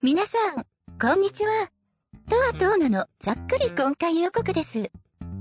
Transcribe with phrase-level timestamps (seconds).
[0.00, 0.64] 皆さん、
[1.00, 1.72] こんにちは。
[2.30, 4.92] とはトーナのざっくり今回予告です。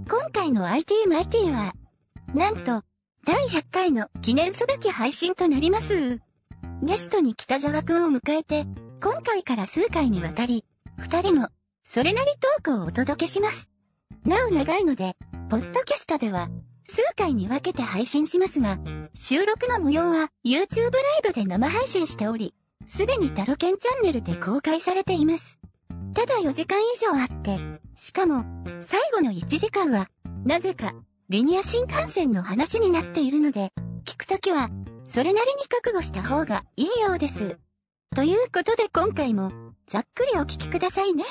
[0.10, 1.76] 今回の IT マイティは、
[2.34, 2.82] なんと、
[3.24, 6.20] 第100回の記念すべき配信となります。
[6.82, 8.66] ゲストに北沢くんを迎えて、
[9.00, 10.66] 今回から数回にわたり、
[10.98, 11.50] 二人の、
[11.84, 13.70] それなりトークをお届けします。
[14.26, 15.16] なお長いので、
[15.52, 16.50] ポッドキャストでは、
[16.90, 18.80] 数回に分けて配信しますが、
[19.14, 22.56] 収録の模様は YouTube ライブで生配信しており、
[22.88, 25.60] すでにタロケンチャンネルで公開されています。
[26.14, 27.58] ただ4時間以上あって、
[27.96, 28.46] しかも、
[28.82, 30.10] 最後の1時間は、
[30.46, 30.94] なぜか、
[31.30, 33.74] リニア新幹線の話になっているので、
[34.06, 34.70] 聞くときは、
[35.06, 37.58] それなりに覚悟した方がいいようです。
[38.16, 39.52] ということで今回も、
[39.86, 41.24] ざっくりお聞きくださいね。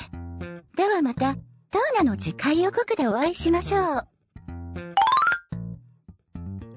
[0.75, 4.07] ではまた、トーナの次回予告でお会いしましょう。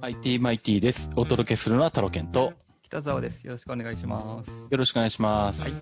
[0.00, 1.10] IT マイティです。
[1.14, 2.54] お届けするのはタロケンと、
[2.90, 3.44] 北沢です。
[3.44, 4.66] よろしくお願いします。
[4.68, 5.62] よろしくお願いします。
[5.62, 5.72] はい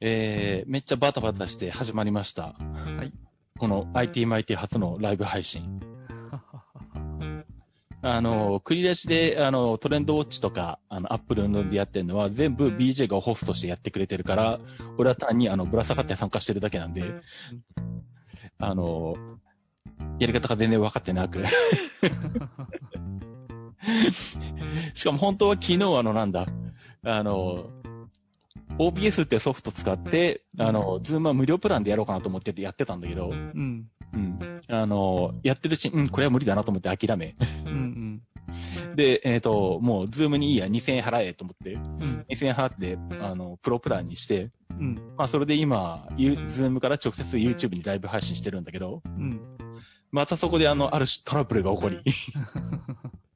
[0.00, 2.42] えー、めっちゃバタバタして始まりました。
[2.42, 2.54] は
[3.02, 3.12] い。
[3.58, 5.80] この IT マイティ初のライブ配信。
[8.02, 14.60] あの、繰り出しで、あの、トレンドウォッチとか、あの、アップルのでやってるのは全部 BJ がホストしてやってくれてるから、
[14.98, 17.12] 俺は単にあの、ぶら下がって参加してるだけなんで、
[18.60, 19.16] あの、
[20.20, 21.42] やり方が全然分かってなく。
[24.94, 26.46] しかも本当は昨日あの、なんだ、
[27.04, 27.70] あの、
[28.78, 33.86] OBS ってソフト使って、あの、ズームは無料プランでやろうかなと思っててやってたんだけど、うん。
[34.14, 34.38] うん。
[34.68, 37.34] あの、やってるうちに、うん、これは無理だなと思って諦め。
[37.66, 38.22] うん
[38.94, 41.82] で、えっ、と、もう、ズームにいいや、2000円払えと思って、うん。
[41.82, 42.26] うん。
[42.28, 44.94] 2000円払って、あの、プロプランにして、うん。
[45.16, 49.40] まあ、それで今、ズームから直接 YouTube にライブ配信してるんだけど、うん。
[50.10, 52.02] またそこであの、ある種トラブルが起こり。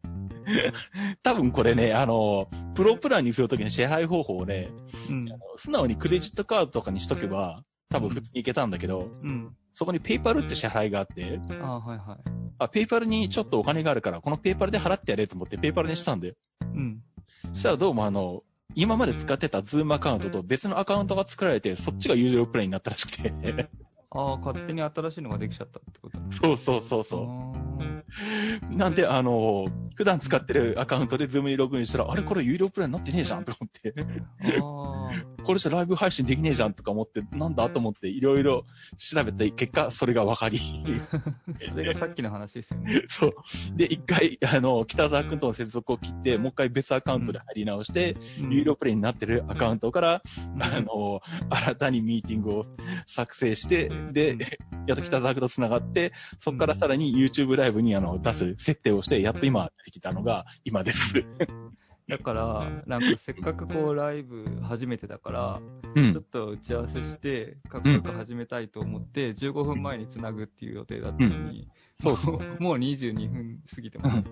[1.23, 4.69] 多分これね、あの、プロプランにするときの支払い方法をね、
[5.11, 5.27] うん
[5.59, 9.55] 素直にクレジットカードとかにしとけば、多分普通にいけたんだけど、うん。
[9.75, 12.19] そこにペイパルって支払いがあって、ああ、はいはい。
[12.59, 16.35] あ、ペイパルにちょっとお金があるから、このペイパルで払ってやれと思ってペイパルにしたんだよ。
[16.63, 17.03] うん。
[17.55, 18.43] そしたらどうもあの、
[18.75, 23.33] 今まで使ってたズームアカウントと別のアカウントが作られて、そっちが有料プランになったらしくて。
[24.11, 27.86] ああ、勝手に新しいのができちゃったってことそうそうそうそあう。
[28.71, 33.95] なんで、あの、普段使ってるアカウントでズームにログインしたら、あれこれ有料プランになってねえじゃんとか思って。
[35.47, 38.65] これじゃライブ配信できねえじゃんとか思って、なんだと思っていろいろ
[38.99, 40.59] 調べた結果、それが分かり。
[41.69, 43.03] それがさっきの話ですよね。
[43.09, 43.33] そう。
[43.77, 48.53] で、一回、あの、北沢くんとの接続を切って、もう一回別アカウントで入り直して、うん。
[48.53, 50.23] 有料プレイになってるアカウントから、
[50.61, 52.65] あの、新たにミーティングを
[53.07, 54.37] 作成して、で、
[54.87, 61.15] やっと北沢くんと繋がって、そこからさらに YouTube ライブにあの、出す設定をして、やっと今出てきたのが今です。
[62.09, 65.61] だから、なんかせっかくこうライブ初めてだから、
[65.95, 66.13] うん。
[66.13, 71.69] ちょっと打ち合わせして、かっこよく始めたいと思って、15分前につなぐっていう予定だったのに、
[72.01, 72.39] そうそう。
[72.39, 74.25] もうもう22分過ぎてます。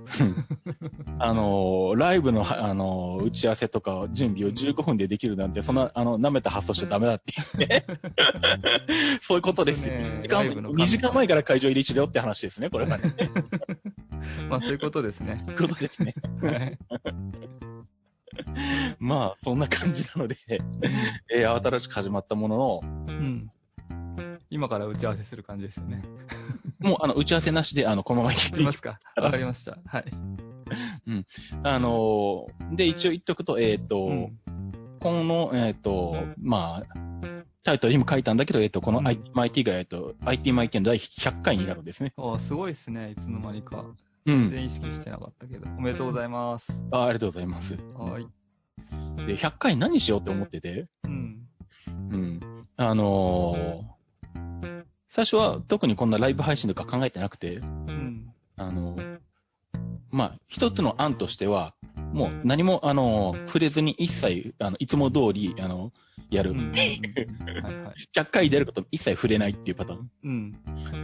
[1.19, 7.87] あの、ライブの、あの、打ち合わせとか準備を15分でできるなんて、そんな、あの、舐めた発想しちゃダメだっていうね。
[9.23, 9.95] そういうことですよ。
[9.95, 13.15] ね時間ライブの神2時間前から会場入りしろよって話ですね、これはね。
[14.49, 15.43] まあそういうことですね。
[15.47, 16.15] そういうことですね。
[16.43, 16.79] はい。
[18.99, 20.37] まあ、そんな感じなので、
[21.31, 23.51] えー、新しく始まったものの、うん。
[24.55, 26.01] 今から打ち合わせする感じですよね。
[26.79, 29.01] もう、あの、打ち合わせなしで、あの、このまま行いきますか。
[29.17, 29.79] わかりました。
[29.85, 30.05] はい。
[31.65, 34.39] あのーで、一応言っとくと、えっ、と、うん
[35.01, 37.29] この、えっ、と、まあ、
[37.65, 42.13] タイトルにも書いたんだけど、えっ、と、このうん IT が、えっ、と、IT マイティの第100回になるんですね。
[42.17, 43.11] あすごいですね。
[43.11, 43.85] いつの間にか。
[44.25, 44.51] うん。
[44.51, 45.69] 全然意識してなかったけど。
[45.77, 46.73] おめでとうございます。
[46.93, 47.75] あありがとうございます。
[47.75, 48.27] はい。
[49.27, 51.49] で、100回何しようって思ってて、うん。
[52.13, 52.41] うん。
[52.77, 53.94] あのー
[55.15, 58.33] 最初は特にこんなライブ配信とか考えてなくて、うん。
[58.57, 59.19] あのー
[60.11, 61.77] まあ、一つの案としては、
[62.13, 65.93] もう何も、あのー触れずに一切、あの、いつも通り、あの、
[66.31, 66.51] やる。
[66.51, 66.59] うん。
[66.59, 67.01] うんはい
[67.63, 68.09] はい。
[68.13, 70.11] 100回でやること一切触れないっていうパターン。
[70.25, 70.53] うん。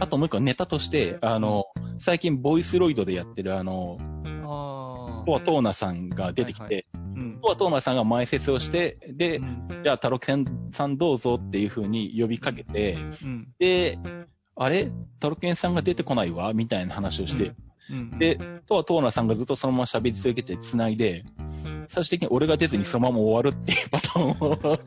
[0.01, 3.97] あともう一個ネタとして、あの、最近ボイスロイドでやってるあの、
[4.43, 7.00] あポアトーナさんが出てきて、はいはあ。
[7.21, 7.39] うん。
[7.39, 9.67] ポアトーナさんが前説をして、で、うん。
[9.83, 13.47] じゃあタロケンさんどうぞっていう風に呼びかけて、うん。
[13.59, 13.97] で、
[14.55, 14.91] あれ？
[15.19, 16.53] タロケンさんが出てこないわ？
[16.53, 17.53] みたいな話をして、
[17.89, 18.11] うん。
[18.19, 21.23] で、とはトーナさんがずっとそのまま喋り続けて繋いで、
[21.91, 24.79] 最終的に俺が出ずにそのまま終わるっていうパターンを。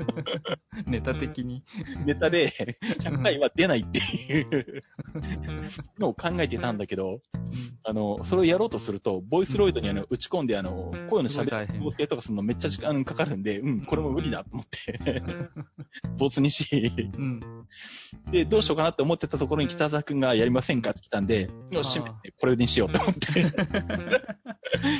[0.87, 1.63] ネタ的に。
[2.07, 2.51] ネタで
[2.99, 4.81] 100回は出ないっていう
[5.99, 7.21] のを考えてたんだけど、
[7.85, 10.47] あの、それをやろうとすると、ボイスロイドにあの、打ち込ん。
[10.47, 15.23] であの、声の喋り構成とかするのめっちゃ時間かかるんで、うん、これも無理だと思って、
[16.17, 17.41] ボツにし、うん。
[18.31, 22.01] で、どうしようかなって思ってたところに北沢くんがやりませんかって来たんで、よし、
[22.41, 23.53] これにしようと思って、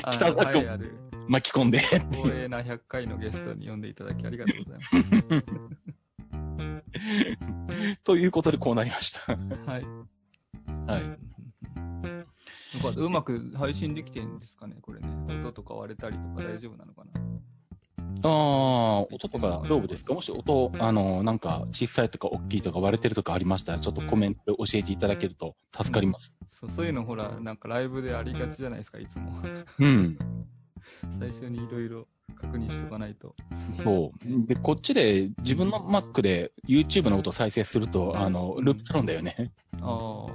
[0.03, 0.61] あ 北沢君。
[0.61, 5.55] 栄えある巻き込んで、光栄な100回のゲストに呼んでいただきありがとうございます。
[8.03, 9.21] ということでこうなりました。
[9.71, 9.83] はい。
[10.87, 11.03] はい。
[12.73, 15.07] なんかうまく配信できてるんですかねこれね。
[15.29, 17.11] 音とか割れたりとか大丈夫なのかな
[18.23, 20.13] ああ、音とかどうですか？
[20.13, 26.33] もし音、あの、なんか小さいとか大きいとか割れてるとかありましたら、ちょっとコメントで教えていただけると助かります。
[26.49, 29.31] そうそういうのほら、なんかライブでありがちじゃないですか、いつも。
[29.79, 30.17] うん。
[31.19, 33.35] 最初にいろいろ確認しとかないと。
[33.71, 34.47] そう。
[34.47, 39.51] で、こっちで自分の Mac で YouTube の音を再生すると、あの、ループするんだよね。
[39.81, 40.25] あ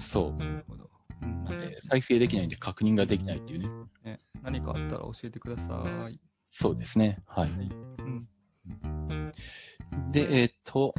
[0.00, 0.42] そう。
[0.42, 0.90] あ、なるほど。
[1.22, 3.68] うんなんで、再生できないんで確認ができないっていうね。
[4.04, 6.18] ね、何かあったら教えてください。
[6.44, 7.18] そうですね。
[7.26, 7.48] はい。
[7.50, 8.28] うん。
[10.12, 10.94] で、えっ、と、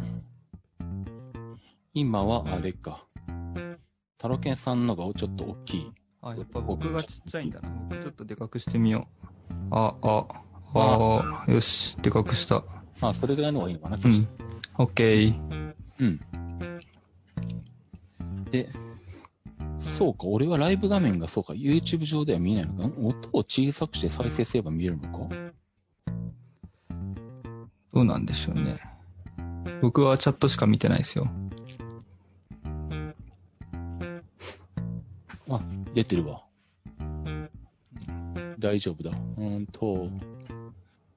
[1.94, 3.06] 今はあれか。
[4.18, 5.92] タロケンさんのがちょっと大きい。
[6.30, 7.70] あ、やっぱ僕がちっちゃいんだな。
[7.90, 9.08] 僕ちょっとでかくしてみよ
[9.52, 9.54] う。
[9.72, 10.26] あ、あ、
[10.74, 12.64] ああ、よし、でかくした。
[13.02, 14.28] あ、それぐらいの方がいいのかな、うん。
[14.78, 15.74] オッケー。
[16.00, 16.20] うん。
[18.52, 18.70] で、
[19.98, 23.02] そうか、俺はライブ画面がそうか、YouTube 上では見えないのか？
[23.02, 25.36] 音を小さくして再生すれば見えるのか？
[27.94, 28.80] どうなんでしょうね。
[29.82, 31.26] 僕はチャットしか見てないですよ。
[35.98, 36.44] 出てるわ。
[38.60, 39.10] 大丈夫だ。
[39.10, 40.08] うーんと、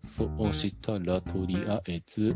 [0.07, 2.35] そうしたら、とりあえず、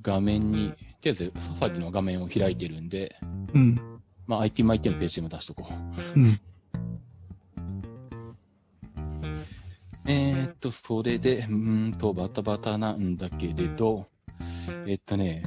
[0.00, 3.16] 画面に、とりあえず、サファリの画面を開いてるんで、
[3.52, 4.00] うん。
[4.28, 5.68] まあ、IT マイテのページでも出しとこ
[6.14, 6.20] う。
[6.20, 6.40] うん。
[10.06, 14.06] えー、っと、それで、うーんと、バタバタなんだけれど、
[14.86, 15.42] えっとね、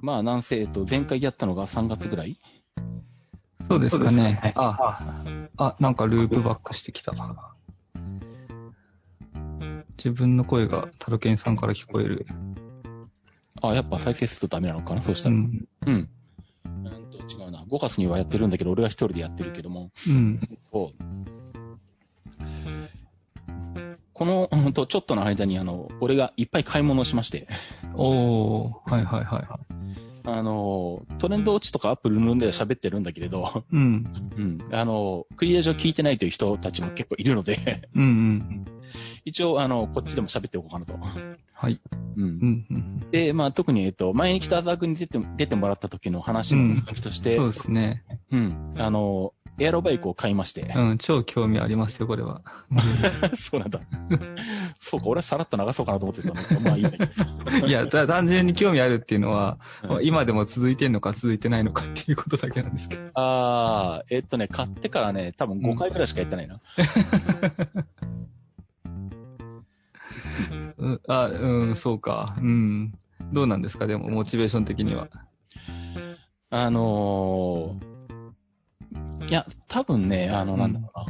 [0.00, 2.40] まあ、なんせ、えっと、前回やったのが3月ぐらい
[3.68, 4.38] そうですかね。
[4.42, 4.98] はいあ、
[5.56, 7.12] あ、なんかループバックしてきた。
[9.96, 12.26] 自分の声がタロケンさんから聞こえる。
[13.62, 15.02] あ、やっぱ再生するとダメなのかな？
[15.02, 15.36] そうしたら。
[15.36, 15.68] うん。
[15.86, 16.08] うん。
[16.66, 17.60] うんと、違うな。
[17.60, 20.40] 5月にはやってるんだけど、俺が一人でやってるけども、うん。
[20.72, 21.02] こう
[24.12, 27.48] この、うんと、ちょっとの間に、あの、俺がいっぱい買い物をしまして、
[27.94, 29.72] おー、はいはいはい。
[30.24, 34.04] あの、トレンド落ちとかアップルので喋ってるんだけれど、うん。
[34.36, 34.58] うん。
[34.70, 38.64] あの、クリア上聞いてないという人たちも結構いるので、うんうん。
[39.24, 40.94] 一応、あの、こっちでも喋っておこうかなと。
[41.52, 41.80] はい。
[42.16, 42.26] うんう。
[42.26, 43.00] んうん。
[43.10, 48.04] で、まあ、特に、えっと、前に北沢君に出て、出てもらった時の話のとして、そうですね。
[48.30, 48.70] うん。
[48.78, 50.62] あの、エアロバイクを買いまして。
[50.74, 52.42] うん、超興味ありますよ、これは。
[53.38, 53.80] そうなんだ。
[54.80, 57.26] そうか、俺はさらっと流そうかなと思ってたんだけど、まあいいんだけどさ。
[57.66, 63.02] いや、た単純に興味あるっていうのは、うん今でも続いてんのか続いてないのかっていうことだけなんですけど。
[63.14, 66.54] あー、えっとね、買ってからね、多分5回ぐらいしかやってないな。
[70.78, 72.34] うん、あ、うん、そうか。
[72.38, 72.92] うん。
[73.32, 73.86] どうなんですか？
[73.86, 75.08] でも、モチベーション的には。
[76.50, 77.91] あのー、
[79.28, 81.06] いや、多分ね、あの、なんだろうな。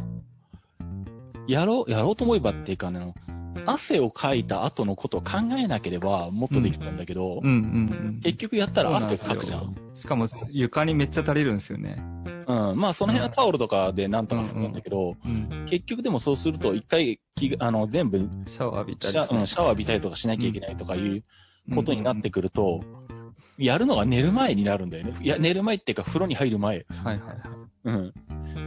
[1.46, 3.14] やろう、やろうと思えばっていうかね、
[3.66, 7.58] 汗をかいた後のことを考えなければもっとできたんだけど、うんうんう
[8.10, 8.20] ん。
[8.22, 9.74] 結局やったら汗かくじゃん。
[9.94, 11.96] しかも、床にめっちゃ垂れるんですよね。
[12.46, 12.78] うん。
[12.78, 15.48] まあ、その辺はタオルとかでなんとかするんだけど、うん。
[15.66, 21.24] 結局でもそうすると一回き、あの、全部シャワー浴びたシャ,、りシャワー浴びたりとかしなきゃいけないとかいう
[21.74, 22.80] ことになってくると、
[23.58, 25.14] やるのが寝る前になるんだよね。
[25.20, 27.61] いや、寝る前っていうか風呂に入る前、はいはいはい。
[27.84, 28.12] うん、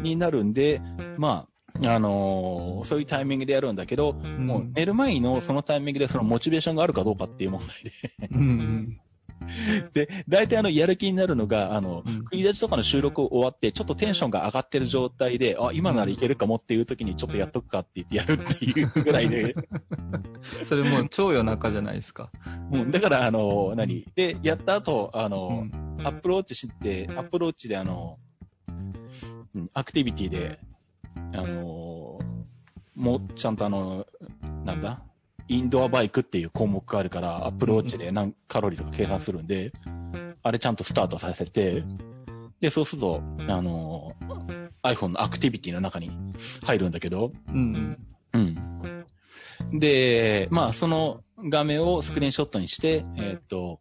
[0.03, 0.81] になるんで、
[1.17, 1.48] ま
[1.84, 9.01] あ、あのーそういうタイミングでやるんだけど、もう寝る前のそのタイミングでそのモチベーションがあるかどうかっていう問題うんうん。
[9.93, 10.05] で。
[10.07, 19.53] で、大体あの、やる気になるのが、あの、うん繰り出しとかの収録終わって、ちょっとテンションが上がってる状態で、あ、今ならいけるかもっていう時にちょっとやっとくかって言ってやるっていうぐらいで、
[20.65, 22.31] それもう超夜中じゃないですか。
[22.72, 24.05] うん、だから、あの、何？
[24.15, 25.86] で、やった後、あの、うん。
[26.05, 28.17] アップローチして、アップローチであの、
[29.55, 30.60] うん、アクティビティで、
[31.34, 32.20] あの
[32.96, 34.05] もうちゃんとあの、
[34.63, 35.01] なんだ？
[35.48, 39.72] インドアバイクっていう項目があるから、アップローチで何カロリーとか計算するんで、
[40.41, 41.84] あれちゃんとスタートさせて、
[42.60, 44.12] で、そうすると、あの
[44.82, 46.10] iPhone のアクティビティの中に
[46.63, 47.98] 入るんだけど、うん
[48.34, 49.79] うん。
[49.79, 53.79] で、まあ、その、画面をスクリーンショットにして、えっ、と、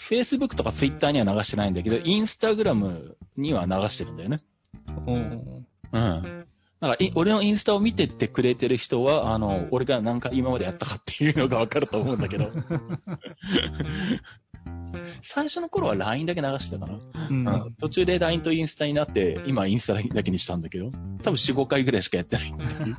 [0.00, 4.38] Facebook とか Twitter には流してないんだけど、Instagram には流してるんだよね。
[5.06, 5.60] おー
[5.92, 6.22] うん。
[6.80, 12.50] だから、い俺のインスタを見てってくれてる人は、あの、俺がなんか今までやったかっていうのがわかると思うんだけど。
[15.22, 16.98] 最初の頃は LINE だけ流してたかな。
[17.28, 17.46] うん。
[17.46, 20.90] うん途中で LINE とインスタになって、今インスタだけにしたんだけど、
[21.22, 22.96] 多分4、5回ぐらいしかやってないっていう。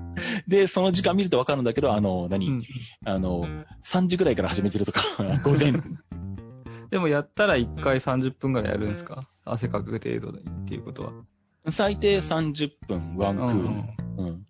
[0.48, 2.62] で、その時間見るとわかるんだけど、あの、何、うん
[3.04, 3.44] あの、
[3.84, 5.02] 3時ぐらいから始めてるとか、
[5.44, 5.74] 午前、
[6.90, 9.28] でもやったら1回30分ぐらいやるんですか？
[9.44, 11.12] 汗かく程度でっていうことは。
[11.70, 13.62] 最低30分ワンクー
[14.18, 14.24] ル。
[14.24, 14.46] うん。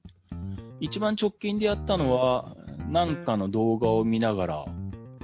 [0.80, 2.56] 一番直近でやったのは、
[2.88, 4.64] なんかの動画を見ながら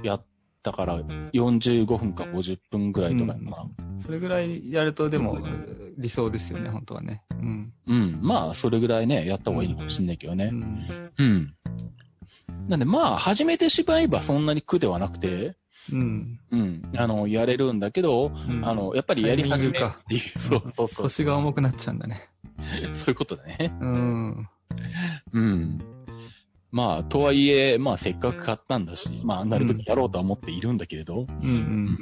[0.03, 0.25] やっ
[0.61, 3.65] たから、45分か50分ぐらいとかやな。
[4.05, 5.39] それぐらいやるとでも
[5.97, 7.23] 理想ですよね、本当はね。
[7.31, 7.73] うん。
[7.87, 8.19] うん。
[8.21, 10.49] まあ、それぐらいね、やった方がいいのかもしんないけどね。
[10.51, 10.87] うん。
[11.17, 11.55] うん。
[12.67, 15.55] なんでまあ、始めてしまえばそんなに苦ではなくて、
[15.91, 16.39] うん。
[16.51, 16.81] うん。
[16.95, 21.03] あの、やれるんだけど、うんあの、やっぱりやり始めタイミングかっていう、 そうそうそう。
[21.03, 22.29] 腰が重くなっちゃうんだね。
[22.93, 23.75] そういうことだね。
[23.81, 24.49] うん。
[25.33, 25.79] うん。
[26.71, 31.97] まあ、とはいえ、まあ、せっかく買ったんだし、まあ、なるべくやろうとは思っているんだけれど、うん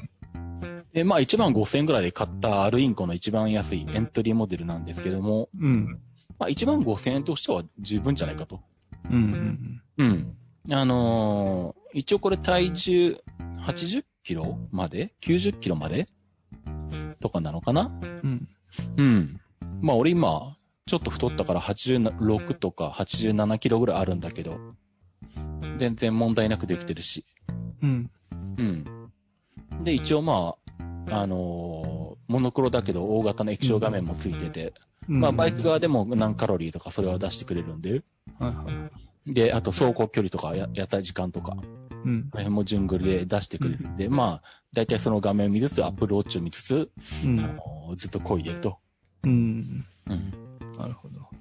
[0.93, 5.71] で、まあ、1万5000円ぐらいで買ったアルインコの一番安いエントリーモデルなんですけども、うん。
[5.71, 5.99] うん。
[6.39, 8.61] まあ、1万5000円としては十分じゃないかと。
[9.09, 9.81] うん。
[9.97, 10.37] うん。
[10.71, 13.17] あのー一応これ体重
[13.65, 16.05] 80キロまで ?90 キロまで？
[17.19, 17.91] とかなのかな？
[18.23, 18.47] うん。
[18.97, 19.39] うん。
[19.81, 24.57] まあ俺今、ちょっと太ったから86とか87キロぐらいあるんだけど、
[25.77, 27.25] 全然問題なくできてるし。
[27.81, 28.11] うん。
[28.57, 28.85] うん。
[29.81, 30.55] で、一応ま
[31.09, 34.73] あ、あのーモノクロだけど大型の液晶画面もついてて、
[35.07, 38.01] まあバイク側でも何カロリーとかそれは出してくれるんで、
[38.39, 38.65] はいは
[39.27, 39.33] い。
[39.33, 41.57] で、あと走行距離とかややった時間とか、
[42.05, 42.29] うん。
[42.29, 46.91] この辺も順繰りで出してくれるんで、まあ、だいたいその画面を見つつ、アップルウォッチを見つつ、
[47.23, 47.35] うあん。
[47.35, 48.77] のずっと漕いでると。
[49.23, 49.85] うん。
[50.09, 50.31] うん。
[50.77, 51.33] なるほど。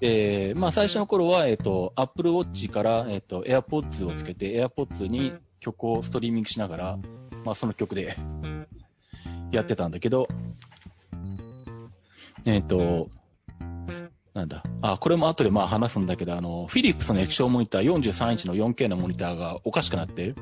[0.00, 6.98] で、まあ最初の頃は、えっ、と、アップルウォッチから、えっ、と、AirPods をつけて、AirPods に曲をストリーミングしながら、
[7.44, 8.16] まあその曲で
[9.50, 10.28] やってたんだけど、
[12.44, 13.08] えっ、と、
[14.34, 14.62] なんだ。
[14.82, 20.34] あ、これも後でまあ話すんだけど、あの、フィリップスの液晶モニター43インチの 4K のモニターがおかしくなって、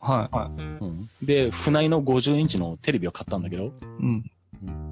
[0.00, 0.62] はい。
[0.62, 1.08] うん。
[1.22, 4.30] で、船井の50インチのテレビを買ったんだけど、うん。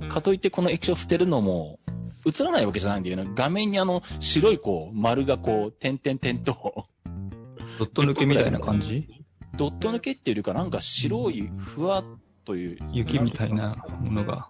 [0.08, 1.78] かといってこの液晶捨てるのも、
[2.24, 3.24] 映らないわけじゃないんだよね。
[3.34, 6.86] 画面にあの、白いこう、丸がこう、点々点と、
[7.78, 9.08] ドット抜けみたいな感じ？
[9.56, 12.04] ドット抜けっていうよりかなんか白い、ふわっ
[12.44, 12.78] という。
[12.92, 14.48] 雪みたいなものが。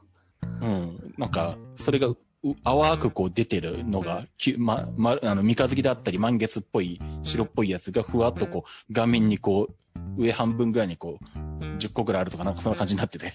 [0.61, 1.15] うん。
[1.19, 2.19] なんか、それが、う
[2.65, 9.69] 淡くこう出てるのが、きま、ま、あの、三日月だったり満月っぽい、白っぽいやつがふわっとこう、画面にこ
[10.17, 13.33] う、上半分ぐらいにこう、10個ぐらいあるとかなんかそんな感じになってて。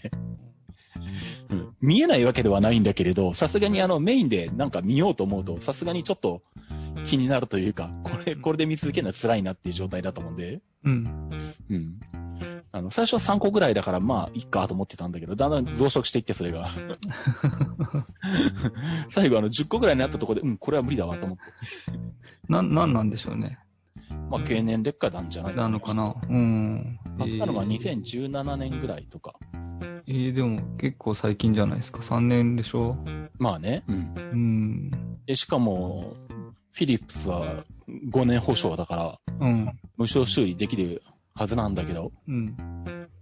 [1.49, 6.41] うん、見えないわけではないんだけれど、さすがにあのメインでなんか見ようと思うと、さすがにちょっと
[7.05, 11.29] 気になるというか、これ、これで見続けるのは辛いなっていう状態だと思うんで、うん。
[11.69, 11.99] うん。
[12.77, 16.69] あの、最初は3個ぐらいだから、まあ、いっかと思ってたんだけど、だんだん増殖していって、それが。
[19.09, 21.43] 最後、あの、10個ぐらいになったところで、うん、これは無理だわと思って。
[22.49, 23.59] な、なんなんでしょうね。
[24.29, 25.55] まあ、経年劣化なんじゃない？
[25.55, 26.15] なのかな？
[26.29, 26.99] うん。
[27.17, 29.33] 買ったのがえー2017年ぐらいとか。
[30.05, 31.99] えーでも結構最近じゃないですか。
[31.99, 32.97] 3年でしょ？
[33.39, 33.83] まあね。
[33.87, 34.13] うん。
[34.17, 34.91] うん。
[35.25, 36.13] で、しかも、
[36.71, 37.63] フィリップスは
[38.11, 39.71] 5年保証だから、うん。
[39.97, 41.01] 無償修理できる
[41.37, 42.57] はずなんだけど、うん。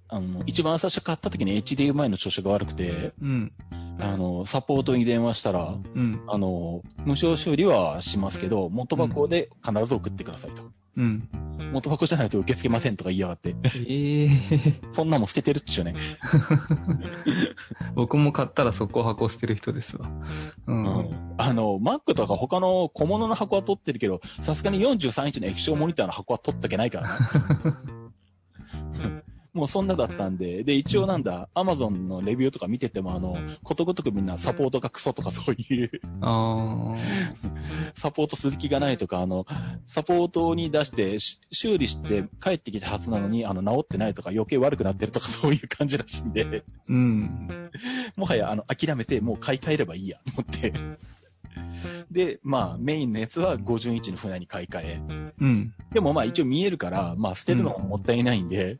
[0.08, 3.52] あの、一番最初買った時に HDMI の調子が悪くて、うん。
[4.00, 6.22] あの、サポートに電話したら、うん。
[6.28, 10.64] ああの、無償修理はしますけど、元箱で必ず送ってくださいと。
[10.96, 11.28] うん。
[11.74, 13.56] 元箱じゃないと受け付けませんとか言いやがって。
[13.88, 15.94] ええそんなもん捨ててるっちゅうね。
[17.96, 20.08] 僕も買ったら速攻箱捨てる人ですわ。
[20.68, 20.72] う。
[20.72, 21.36] うんん。
[21.38, 27.20] あの、Mac とか他の小物の箱は取ってるけど、さすがに43インチの液晶モニターの箱は取ったけないからな。
[29.56, 36.94] もうそんなだったんで、で、一応なんだ、Amazon のレビューとか見てても、あの、ことごとくみんなサポートがクソとかそういう、あ
[37.96, 39.46] サポートする気がないとか、あの、
[39.88, 47.48] サポートに出してし修理して帰ってきたはずなのに、あの、治ってないとか余計悪くなってるとかそういう感じらしいんで、ーうん。
[48.18, 50.74] もはや、あの、諦めて、もう買い替えればいいや、と思って。
[52.10, 55.02] で、まあ、メインのやつは50インチの船に買い替え。
[55.40, 55.74] うん。
[55.92, 58.78] でもまあ一応見えるから、まあ捨てるのももったいないんで、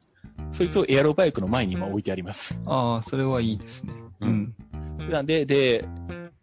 [0.52, 2.60] そいつをエアロバイクの前に今置いてあります。
[2.66, 3.94] ああ、それはいいですね。
[4.22, 4.56] うん。
[5.10, 5.86] なんで、で、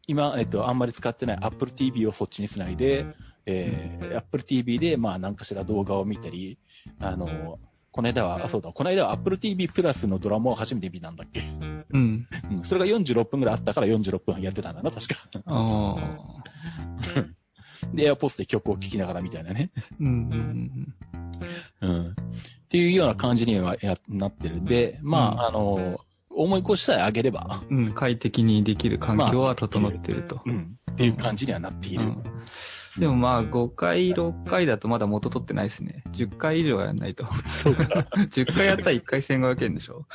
[0.07, 3.07] 今、えっと、あんまり使ってない Apple TV をそっちにつないで、
[3.47, 6.59] えー、Apple TV で、まあ、何かしら動画を見たり、
[7.01, 7.59] あの、
[7.93, 11.43] この間は、あ、そうだ、この間は Apple TV プラスのドラマを初めて見たんだっけ？
[11.91, 12.27] うん。
[12.51, 15.15] うん、それが46分ぐらいあったから46分やってたんだな、確か。
[15.47, 17.23] ああ。
[17.93, 19.71] で、AirPods で曲を聴きながらみたいなね。
[20.01, 20.95] うんうん
[21.83, 22.07] うん。
[22.11, 22.15] っ
[22.71, 27.85] ていうような感じにはやなってるんで、まあ、あの、重い腰さえ上げれば、うん。
[27.87, 27.93] うん。
[27.93, 30.41] 快適にできる環境は整ってると。
[30.47, 30.79] うん。
[30.91, 32.05] っていう感じにはなっている。
[32.05, 32.23] うん
[32.99, 36.05] でもまあ、5回、6回だとまだ元取ってないですね。
[36.13, 37.25] 10回以上はやんないと。
[37.47, 37.85] そうか。
[38.31, 40.07] 10回やったら1回1500円でしょ？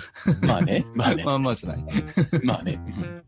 [0.42, 1.86] まあね、まあね、 まあまあじゃない。
[2.44, 2.80] まあね。
[3.02, 3.24] うん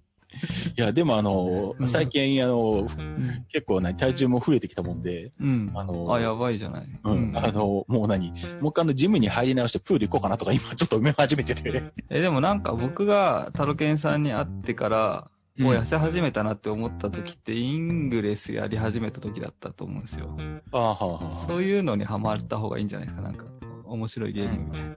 [0.77, 3.45] いや、でもあのう、ん最近、あの、うん。
[3.51, 5.69] 結構ね、体重も増えてきたもんで、うん。
[5.73, 6.87] あのあ、やばいじゃない。
[7.03, 8.29] うん、あの、もう何？
[8.29, 8.39] もう
[8.69, 11.83] 一回あの、ジムに入り直してプール行こうかなとか今ちょっと埋め始めてて。
[12.09, 20.33] え、でもなんか僕がタロケンさんに会ってから、もう痩せ始めたなって思った時って、イングレスやり始めた時だったと思うんですよ。
[20.71, 21.47] ああ、はあ、はあ。
[21.49, 23.21] そういうのにハマった方がいいんじゃないですか。
[23.21, 23.43] なんか、
[23.83, 24.95] 面白いゲームみたいな。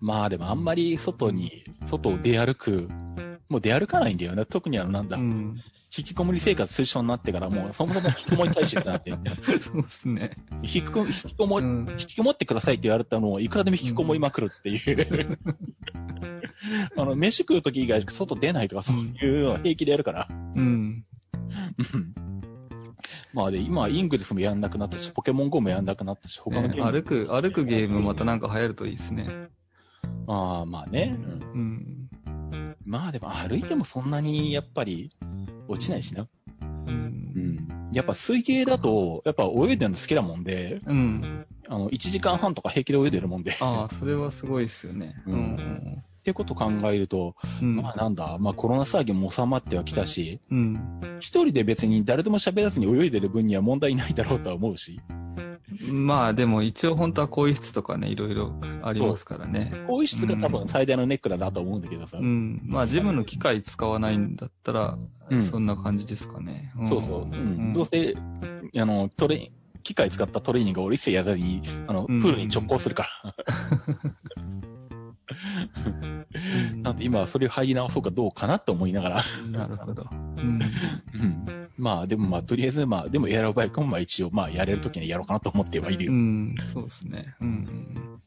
[0.00, 2.88] まあでもあんまり外に、外を出歩く、
[3.48, 4.44] もう出歩かないんだよね。
[4.44, 5.62] 特にあの、なんだ、うん。
[5.96, 9.12] 引きこもり生活推奨になってからもう そもそも引きこもり体質になって、
[9.60, 10.36] そうっすね。
[10.62, 11.86] 引きこ引きこもり、うん。
[11.90, 15.38] 引きこもってくださいって言われたのをいくらでも引きこもりまくるっていう。
[16.96, 20.28] あの、飯食う時以外外出ないとかそういうのを平気でやるから。
[20.30, 20.62] うん。
[20.62, 22.14] うん
[23.32, 29.26] まあで、今、イングレスもやんなくなったし、ポケモン GO もやんなくなったし、他のねゲーム、歩く、歩くゲームまたなんか流行るといいですね。
[30.26, 32.08] ああ、まあね、うんうん。
[32.84, 35.10] まあでも歩いてもそんなに、やっぱり、
[35.68, 36.22] 落ちないしな。
[36.22, 36.28] う。
[36.88, 37.90] うんん。
[37.92, 41.46] やっぱ水泳だと、やっぱ泳いでるの好きだもんで、うん。
[41.68, 43.52] あの、1時間半とか平気で泳いでるもんで。
[43.52, 45.14] っああ、それはすごいっすよね。
[45.26, 46.32] ううんん。
[46.32, 47.76] てこと考えると、うん。
[47.76, 51.00] まあなんだ、まあコロナ騒ぎも収まってはきたし、うん。
[51.20, 55.00] 一人で別に誰とも喋らずに泳いでる分には問題ないだろうとは思うし、
[55.90, 59.70] まあでも一応本当は更衣室とかね、いろいろありますからね。
[59.86, 62.18] 更衣室が多分最大のネックだなと思うんだけどさ。
[62.18, 62.60] うん。
[62.64, 64.98] まあジムの機械使わないんだったら
[65.30, 66.72] う、んそんな感じですかね。
[66.80, 67.22] んそうそう。
[67.22, 67.70] うん。
[67.70, 68.14] んどうせ、
[68.76, 69.50] あの、トレ、
[69.82, 73.34] 機械使ったトレーニングを俺一切やらずに、あの、プうんールに直行するから。
[76.82, 79.24] なんで今はそれを入り直そうかどうかなと思いながら。
[79.50, 80.06] なるほど。
[80.12, 80.62] うん。
[80.62, 81.68] うん。
[81.76, 86.12] まあでもまあとりあえずまあ、でもエアロバイクもまあ一応まあやれるときにやろうかなと思ってはいるよ。
[86.12, 86.54] うん。
[86.72, 87.34] そうですね。
[87.40, 88.18] うん。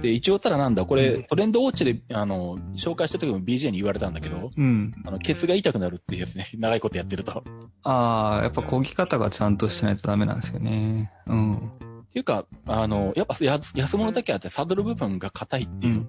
[0.00, 4.92] で、一応ただなんだ、これトレンドウォッチで、あの、紹介した時も BJ に言われたんだけど、うん。
[5.04, 6.48] あの、ケツが痛くなるっていうやつね。
[6.56, 7.42] 長いことやってると。
[7.82, 11.10] ああ、やっぱ漕ぎ方がちゃんとしないとダメなんですよね。
[11.26, 11.72] うん。
[12.08, 16.06] っていうか、あの、やっぱや安物だけあってサドル部分が硬いっていう。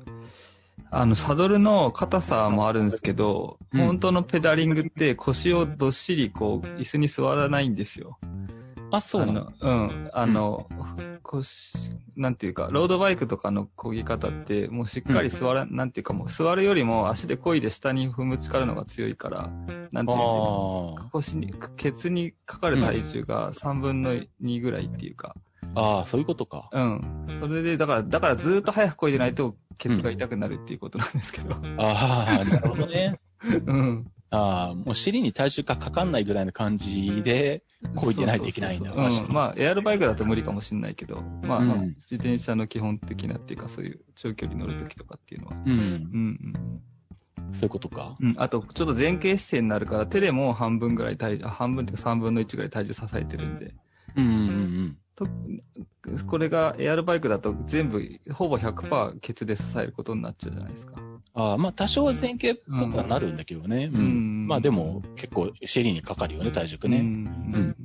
[0.91, 3.85] あの、サドルの硬さもあるんですけど、うん。
[3.85, 8.17] 本当のペダリングって腰をどっしりこう、椅子に座らないんですよ。
[8.91, 9.53] あ、そうなの？
[9.59, 10.09] あのうん。
[10.13, 10.67] あの、
[11.21, 19.49] 腰、なんていうか、ロードバイクとかの漕ぎ方って、もうしっかり座ら、なんていうかもう座るよりも足で漕いで下に踏む力の方が強いから、
[19.91, 25.35] なんていうのあ腰に、ケツにかかる体重が3分の2ぐらいっていうか、
[25.75, 26.69] あ、ああ、そういうことか。
[26.71, 27.25] うん。
[27.39, 31.55] それで、だから、だからずーっと早く漕いでないと、ケツが痛くなるっていうことなんですけど。
[31.77, 33.19] ああ、なるほどね。
[33.65, 34.11] うん。
[34.31, 37.63] ああ、もう尻に体重がかかんないぐらいの感じで、
[37.95, 38.93] こいでないといけないんだ。
[38.93, 39.33] そうそうそううん。
[39.33, 45.55] まあ、エアロバイクだと無理かもしれないけど、まあ、うん自転車の基本的なっていうか、そういう長距離乗るときとかっていうのは。
[45.65, 45.71] うん。
[45.71, 46.53] うん
[47.51, 48.15] そういうことか。
[48.19, 48.29] うん。
[48.29, 48.35] うん。
[48.37, 53.73] あと、ちょっと前傾姿勢になるから、手でも半分ぐらい体重、あ半分っていうか3分の1ぐらい体重支えてるんで。
[54.15, 54.97] うんうんうん。
[55.15, 55.25] と、
[56.27, 58.01] これがエアロバイクだと全部、
[58.33, 60.95] ほぼ100%ケツで支えることになっちゃうじゃないですか。
[61.33, 63.89] ああ、まあ多少は前傾っぽくはなるんだけどね。
[63.93, 64.01] うん。
[64.01, 67.01] うんまあでも、結構尻にかかるよね、体重うね。
[67.01, 67.75] ん。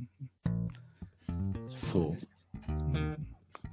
[1.75, 2.35] そう。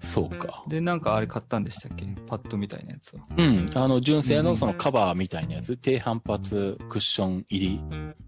[0.03, 0.65] そうか。
[0.69, 2.05] で、なんかあれ買ったんでしたっけ？
[2.27, 3.23] パッドみたいなやつは。
[3.37, 3.71] うん。
[3.75, 7.81] あの、純正のそのカバーみたいなやつ、低反発クッション入り、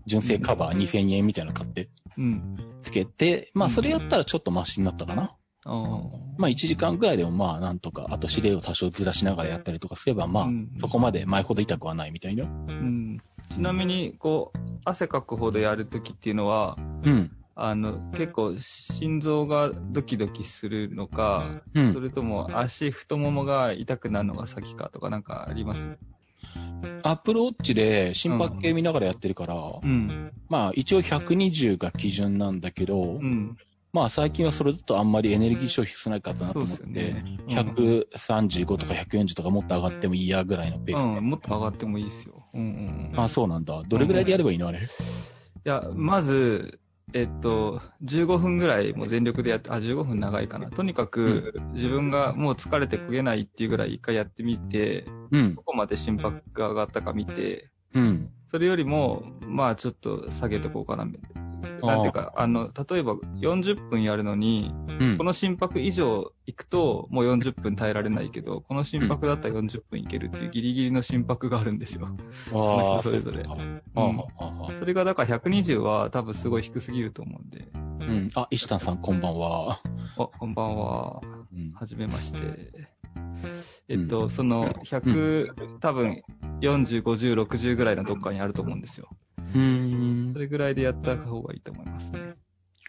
[0.07, 2.57] 純正カバー2000円みたいなの買って、うん。
[2.83, 5.35] つけて、まあそれやったらちょっとマシになったかな。
[5.67, 5.83] ああ。
[6.39, 12.45] まあ1時間ぐらいでもまあなんとか、あと指令を多少ずらしながらやったりとかすれば、まあうんそこまで前ほど痛くはないみたいな。
[12.45, 13.19] うん。
[13.51, 17.31] ちなみに、こう、汗かくほどやるときっていうのは、うん。
[17.57, 25.89] あの、結構心臓がドキドキするのか、うんそれとも足、太ももが痛くなるのが先かとかなんかあります？
[27.05, 30.33] アップルウォッチで心拍計見ながらやってるから、うん。
[30.49, 33.57] まあ一応120が基準なんだけど、うん。
[33.93, 41.19] まあ最近はそれだとあんまりエネルギー消費少ないかったなと思って、ねうん135とか140とかもっと上がってもいいやぐらいのペースで。
[41.19, 42.43] うん、もっと上がってもいいですよ。
[42.53, 43.21] うんうんうん。
[43.21, 43.81] あ、そうなんだ。
[43.87, 44.81] どれぐらいでやればいいのあれ？
[44.81, 44.83] い
[45.63, 46.81] や、まず、
[47.13, 50.71] えっと、15分ぐらいもう全力でやって、あ、15分長いかな。
[50.71, 55.63] とにかく、自分がもう疲れて焦げないっていうぐらい一回やってみて、うんど。
[55.63, 58.31] こまで心拍が上がったか見て、うん。
[58.47, 61.07] それよりも、まあちょっと下げとこうかな。
[61.83, 65.25] なんていうか、あの、例えば40分やるのに、うんこ。
[65.25, 72.09] の心拍以上行くと、もう40分耐えられないけど、この心拍だったら40分いけるっていうギリギリの心拍があるんですよ。
[72.51, 73.51] その人それぞれそ
[73.97, 77.69] うんそれがだから120は多分すごい低すぎると思うんで。
[78.07, 78.31] うん。
[78.35, 79.81] あ、石田さん、こんばんは。
[80.19, 81.21] あ、こんばんは。
[81.53, 81.73] うん。
[81.73, 82.39] はじめまして。
[83.89, 86.23] えっと、その、100、多分、
[86.61, 89.09] 40、50、60ぐらいのどっかにあると思うんですよ。
[89.55, 90.39] うーんそ。
[90.39, 92.35] れぐらいでやった方がいいと思いますね。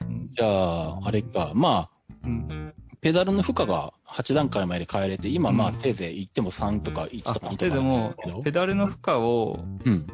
[0.08, 0.30] うん。
[0.34, 1.52] じゃあ、あれか。
[1.54, 1.90] まあ、
[2.26, 7.74] うん、ペダルの負荷が8段階まで変えれて、今まあ、うんせいぜい行っても3とか1あとか2、とか。
[7.76, 10.08] でもペダルの負荷を、うん。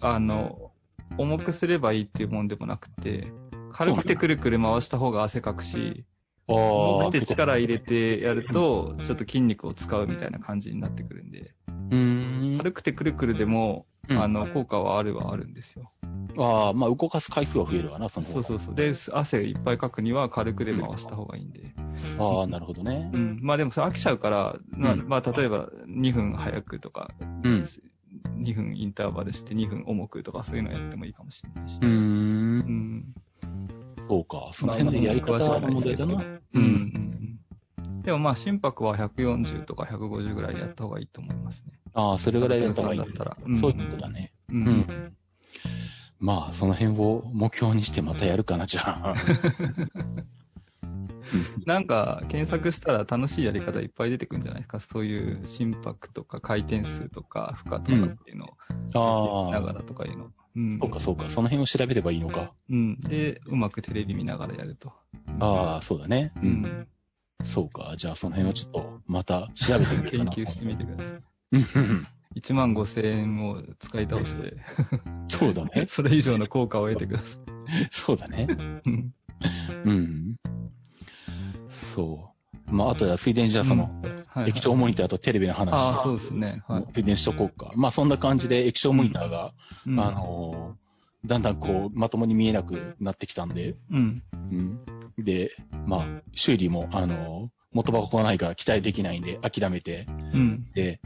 [0.00, 0.72] あの、
[1.16, 3.32] 重くすればいいっていうもんでもなくて、
[3.72, 6.04] 軽くてくるくる回した方が汗かくし、
[6.46, 12.58] 重くて力入れてやると、ちょっと筋肉を使うみたいな感じになってくるんで、うーん。
[12.58, 15.92] 軽くてくるくるでも、うんあの、効果はあるはあるんですよ。
[16.36, 18.26] ああ、まあ、動かす回数は増えるわな、その。
[18.26, 18.74] そうそうそう。
[18.74, 21.74] で、汗いっぱいかくには軽くで回した方がいいんで。
[22.18, 23.18] ああ、なるほどねう。
[23.18, 23.38] ん。
[23.40, 27.08] まあでもそれ飽きちゃうから、まあ、うんまあ例えば2分早くとか、
[27.44, 27.64] うん。
[28.38, 31.78] 2分インターバルして2分重くとかそういうのやってもいいかもしれないし。
[31.80, 32.62] うーんう。
[32.64, 33.14] ん。
[34.08, 34.50] そうか。
[34.52, 36.14] その辺のやり方の問題だな。
[36.54, 36.60] うん。
[36.60, 38.02] うん。
[38.02, 41.72] でもまあ心拍は140とか150ぐらいでやった方がいいと思いますね。
[41.94, 44.32] ああ、それぐらいやった方がいいだったらうんそういうことだね。
[44.50, 44.86] ううん。
[46.18, 49.14] まあ、その辺を目標にしてまたやるかな、じゃあ。
[51.66, 54.80] なんか、検索したら楽しいやり方いっぱい出てくるんじゃないですか？
[54.80, 58.56] そういう心拍とか回転数とか負荷とかっていうのを、
[58.94, 60.30] ああ、しながらとかいうの。
[60.56, 60.78] うん。
[60.78, 61.30] そうか、そうか。
[61.30, 62.52] その辺を調べればいいのか。
[62.70, 63.00] うん。
[63.00, 64.92] で、うまくテレビ見ながらやると。
[65.40, 66.32] ああ、そうだね。
[66.42, 66.46] う。
[66.46, 66.88] うんん。
[67.44, 67.94] そうか。
[67.96, 70.32] じゃあ、その辺をちょっと、また調べてみるか研な。
[70.32, 71.22] 究してみてください。
[71.52, 74.54] うん1万5千円を使い倒して、
[75.28, 75.86] そうだね。
[75.88, 77.88] それ以上の効果を得てください。
[77.92, 78.48] そうだね。
[78.86, 79.14] うん
[79.84, 80.36] うん。
[81.70, 82.33] そう。
[82.70, 83.90] まあ、あとは、ついでにじゃあ、その、
[84.28, 84.50] はい。
[84.50, 85.72] 液晶モニターとテレビの話。
[85.72, 86.62] ああ、そうですね。
[86.66, 86.86] はい。
[86.92, 87.70] ついでにしとこうか。
[87.76, 89.52] まあ、そんな感じで液晶モニターが、
[89.86, 90.84] うんあのー
[91.26, 94.22] だんだんこう、まともに見えなくなってきたんで、うん。
[94.34, 95.24] うん。
[95.24, 95.52] で、
[95.86, 100.66] まあ、修理も、あのー元箱がないから期待できないんで諦めて、うん。
[100.74, 101.00] で、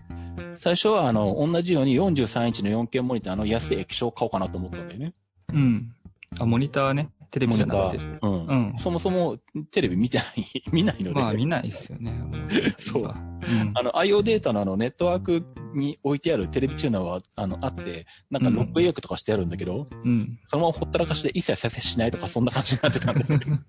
[0.57, 5.14] 最初はあの、同じように43インチの 4K モニターの安い液晶を買おうかなと思ったんだよね。
[5.55, 5.94] うん。
[6.38, 7.09] あ、モニターね。
[7.30, 8.04] テレビじゃなくて。
[8.22, 8.46] うん。
[8.46, 9.38] うんそもそも
[9.70, 11.20] テレビ見てない、 見ないので。
[11.20, 12.12] まあ見ないっすよね。
[12.78, 13.72] そううん。
[13.74, 20.38] あの、IO データのあの、ネットワークに置いてあるテレビチューナーは、あの、あって、なんかロック予約とかしてあるんだけど、うん。
[20.48, 23.60] そのままほったらかしで一切再生しないとか、そんな感じになってたんだよね。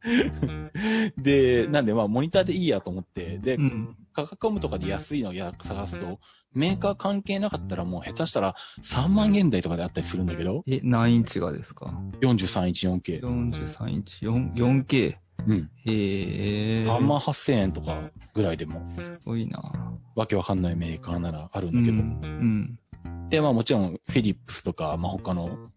[1.18, 3.96] で、なんでまあ、モニターでいいやと思って、で、うん。
[4.12, 6.18] 価格コムとかで安いのや探すと、
[6.54, 11.86] メーカー関係なかったらもう下手したら3万円台とかであったりするんだけど、え、何インチがですか
[12.20, 13.20] ？43インチ 4K。
[13.22, 15.16] ?43 インチ、4 4K。
[15.46, 15.70] うん。
[15.84, 16.84] へえ。
[16.86, 19.72] 3万8000円とかぐらいでも、すごいな。
[20.14, 22.02] わけわかんないメーカーならあるんうだけど。
[22.02, 22.20] ん。
[22.24, 23.28] うん。
[23.28, 25.70] で、まあもちろん、フィリップスとか、まあ他の、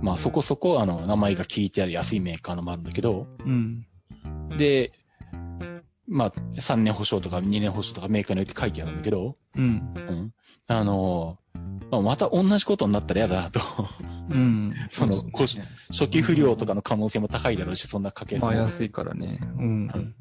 [0.00, 3.86] まあそこそこ、あの、名前が聞いてある安いメーカーのもあるんだけど、うん。
[4.56, 4.92] で、
[6.08, 9.92] まあ、3年保証とか2年保証とかメーカーによって書いてあるんだけど、うん。
[9.96, 10.32] うん。
[10.68, 11.38] あの、
[11.90, 13.60] まあ、また同じことになったら嫌だなと。
[14.30, 14.74] うん。
[14.90, 15.24] その
[15.90, 19.38] 初期不良とかの可能性も高いだろうし、そんな家系まあ安いからね。
[19.58, 20.14] うん。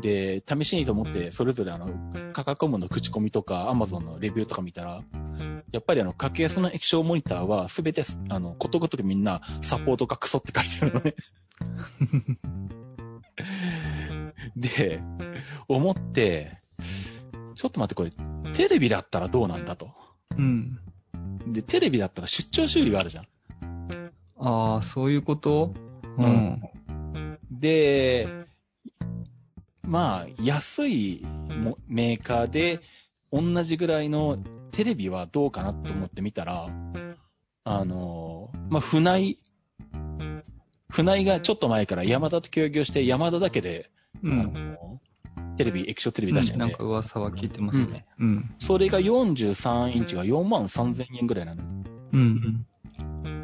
[0.00, 1.88] で、試しにと思って、それぞれあの、
[2.32, 5.00] 価格コムの口コミとか、アマゾンのレビューとか見たら、
[5.72, 11.14] やっぱりあの、格安の液晶モニターは、すべて、あの、ことごとくみんな、サポートがクソって書いてあるのね。
[14.56, 15.02] で、
[15.68, 16.58] 思って、
[17.54, 19.90] ちょっと待って、これ、テレビだったらどうなんだと。
[20.36, 20.78] うん。
[21.46, 23.26] で、テレビだったら出張修理があるじゃん。
[24.38, 25.74] ああ、そういうこと？
[26.18, 26.62] ううんん。
[27.50, 28.26] で、
[29.86, 31.22] まあ、安い
[31.58, 32.80] もメーカーで、
[33.32, 34.38] 同じぐらいの
[34.72, 36.66] テレビはどうかなと思ってみたら、
[37.64, 39.38] あの、まあ、船井、
[40.90, 44.38] 船井がちょっと前から山田と協業して山田だけで、あうん。
[44.38, 44.52] の
[45.56, 48.06] テレビ、液晶テレビ出してて、なんか噂は聞いてますね。
[48.18, 48.50] うん。
[48.60, 51.62] それが43インチが4万3000円ぐらいなの。
[52.12, 52.66] うん。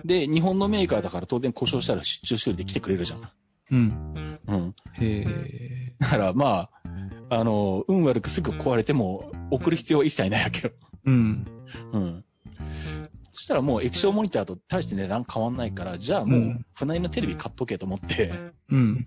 [0.04, 3.20] で、日本のメーカーだから当然故障したら出張修理で来てくれるじゃん。
[3.72, 4.38] うん。
[4.46, 4.74] うん。
[4.94, 5.94] へえ。
[5.98, 6.70] だからまあ、
[7.28, 10.74] あの、運悪くすぐ壊れても送る必要は一切ないわけよ。
[11.06, 11.44] うん。
[11.92, 12.24] うん。
[13.32, 18.32] そしたらもう液晶モニターと大して値段変わんないから、じゃあもううん船井のテレビ買っとけと思って、
[18.70, 19.04] うん。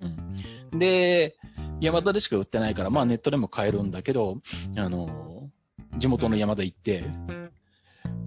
[0.00, 0.36] うん。
[0.74, 1.36] で、
[1.80, 4.38] ヤマダでしか売ってないから、まあネットでも買えるんだけど、
[4.76, 5.50] あの、
[5.98, 7.04] 地元のヤマダ行って、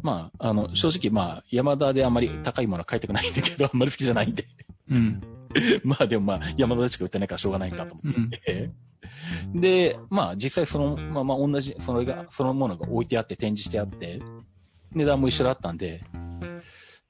[0.02, 4.46] まあ、あの、正直まあ、ヤマダであんまり高いものは買いたくないんだけど、 あんまり好きじゃないんで。
[4.90, 5.22] うん。
[5.84, 8.72] まあでもまあ、ヤマダでしか売ってないからしょうがないかと思って。
[9.54, 14.20] で、まあ実際そのまま同じ、それが、そのものが置いてあって展示してあって、
[14.94, 16.02] 値段も一緒だったんで、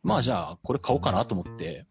[0.02, 1.86] まあじゃあこれ買おうかなと思って、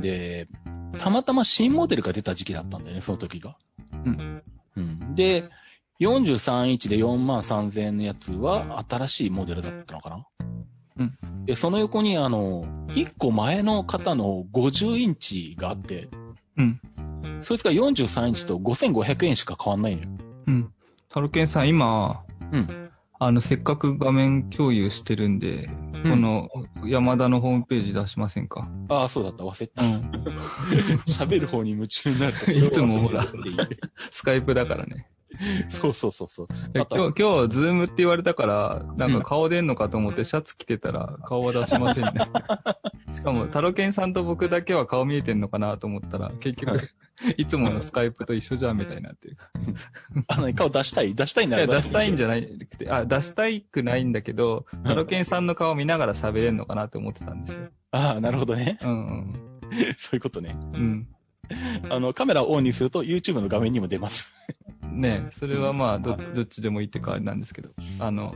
[0.00, 0.48] で、
[0.94, 3.56] たまたま新モデルが出た時期だったんだよね、その時が。
[4.04, 4.42] うん。
[4.76, 5.14] うん。
[5.14, 5.48] で、
[6.00, 10.26] 43インチで4万3000円のやつは新しいモデルだったのかな？
[10.98, 11.44] うん。
[11.44, 16.08] で、その横にあの、1個前の方の50インチがあって、
[16.56, 16.80] うん。
[17.42, 20.08] そいつが43インチと5500円しか変わんないのよ。
[20.46, 20.72] うん。
[21.08, 22.83] タロケンさん、今、うん。
[23.26, 26.50] あの、せっかく画面共有してるんで、うんこの
[26.84, 28.68] 山田のホームページ出しませんか？
[28.90, 29.82] ああ、そうだった、忘れてた。
[29.82, 30.02] ん。
[31.08, 33.78] 喋る方に夢中になると いつもほらそれを忘れてい
[34.10, 35.06] スカイプだからね。
[35.68, 36.48] いそうそうそうそう。
[36.78, 42.10] あとで今日、今日、ズームって言われたから、なんか顔出んのかと思ってシャツ着てたら顔は出しませんね。
[43.12, 46.78] しかも、タロケンさんと僕だけは顔見えてんのかなと思ったら、結局、
[47.38, 49.36] いつものスカイプと一緒じゃんみたいになってる。
[50.26, 57.68] あの、顔出したい出したいないらや、出したいんじゃゃないくて、あ、出したいくないんだけど、タロケンさんの顔見ながら喋れんのかなって思ってたんですよ。
[57.92, 58.78] ああ、なるほどね。
[58.82, 59.32] うんうん。
[59.98, 60.56] そういうことね。
[60.74, 61.08] うん。
[61.90, 64.32] あの、カメラをオンにすると YouTube の画面にも出ます。
[64.90, 68.34] ねそれはまあ、ど、どっちでもいいって代わりなんですけど、あの、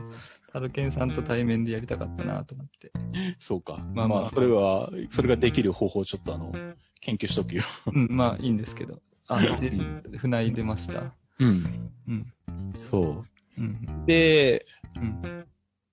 [0.51, 2.91] タロケンさんと対面でやりたかったなと思って。
[3.39, 3.77] そうか。
[3.77, 6.51] まあまあまあまあ、それは、それができる方法をちょっとあの、
[7.01, 7.63] 研究しとくよ。
[7.93, 8.99] うん、まあいいんですけど。
[9.27, 9.71] あ、で、
[10.17, 11.13] 船井出ました。
[11.39, 11.91] うん。
[12.07, 12.33] うん。
[12.77, 13.23] そ
[13.57, 13.65] うん。
[14.03, 14.05] う。
[14.05, 14.65] で、
[14.97, 15.45] うん。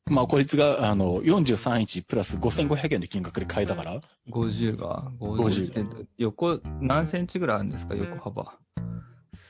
[0.08, 5.72] まあ、こいつが、あの、43インチプラス5500円で金額で買えたから、50が、50 50。
[5.80, 7.94] えっと、横、何センチぐらいあるんですか？
[7.96, 8.56] 横幅。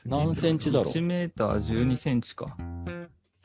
[0.05, 2.57] 何センチだろう ?1 メーター12センチか。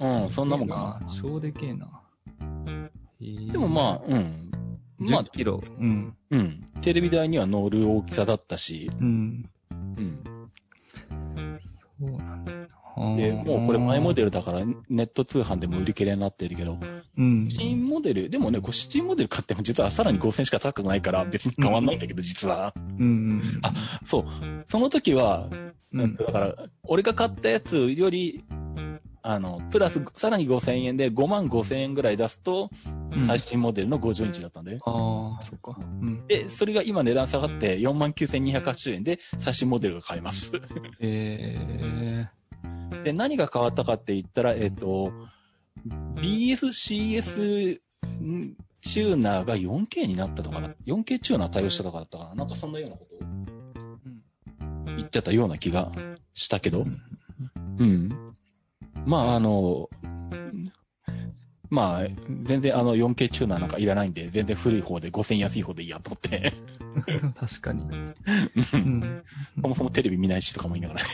[0.00, 1.06] うん、そんなもんかな。
[1.22, 1.86] 超でけえな。
[1.86, 2.90] な。
[3.20, 4.50] でもまあ、うん。
[5.10, 5.60] まあ10、キロ。
[5.80, 6.16] うん。
[6.30, 6.60] うん。
[6.80, 9.50] テレビ台には乗る大きさだったし、うん。
[9.98, 10.24] うん。
[12.00, 12.52] そうなんだ。
[13.16, 16.88] で、もうこれ前モデデルだからネット通販でも売り切れになってるけど、ル。
[17.18, 17.48] うん。
[17.50, 22.74] 新モデル、でもね、こう新モデル買っても実はさらに5000しか高くないから別に変わんないんだけど、実は。
[22.98, 23.58] うんうん。
[23.62, 23.72] あ
[24.04, 24.24] そう。
[24.66, 25.48] その時は、
[25.92, 28.44] うんだから、俺が買ったやつより、
[29.22, 34.78] あの、プラスさらに5000円で5万5000円ぐらい出すと、うん最新モデルの50インチだったんで。
[34.86, 35.76] ああ、そっか。
[35.78, 36.26] うん。
[36.26, 40.50] で、それが今値段下がって4万9280円で最新モデルが買えます。
[40.98, 42.26] え
[43.04, 45.12] で、何が変わったかって言ったら、えっ、と、
[46.16, 47.80] BSCS
[48.80, 55.92] チューナーが 4K になったとかな、4K チューナー対応したとかだったかな、なんかそんなようなことをうん言ってたような気が
[56.34, 57.00] したけどう、ん
[57.78, 58.31] うん。
[59.06, 59.88] まあ、あの、
[61.70, 62.06] まあ、
[62.42, 66.52] 全然あの 4K チューナーなんかいらないんで、全然古い方で5000安い方でいいやと思って、
[67.38, 67.82] 確かに。
[68.74, 69.22] うん。
[69.62, 71.08] そもそもテレビ見ないしとかも言いながらね。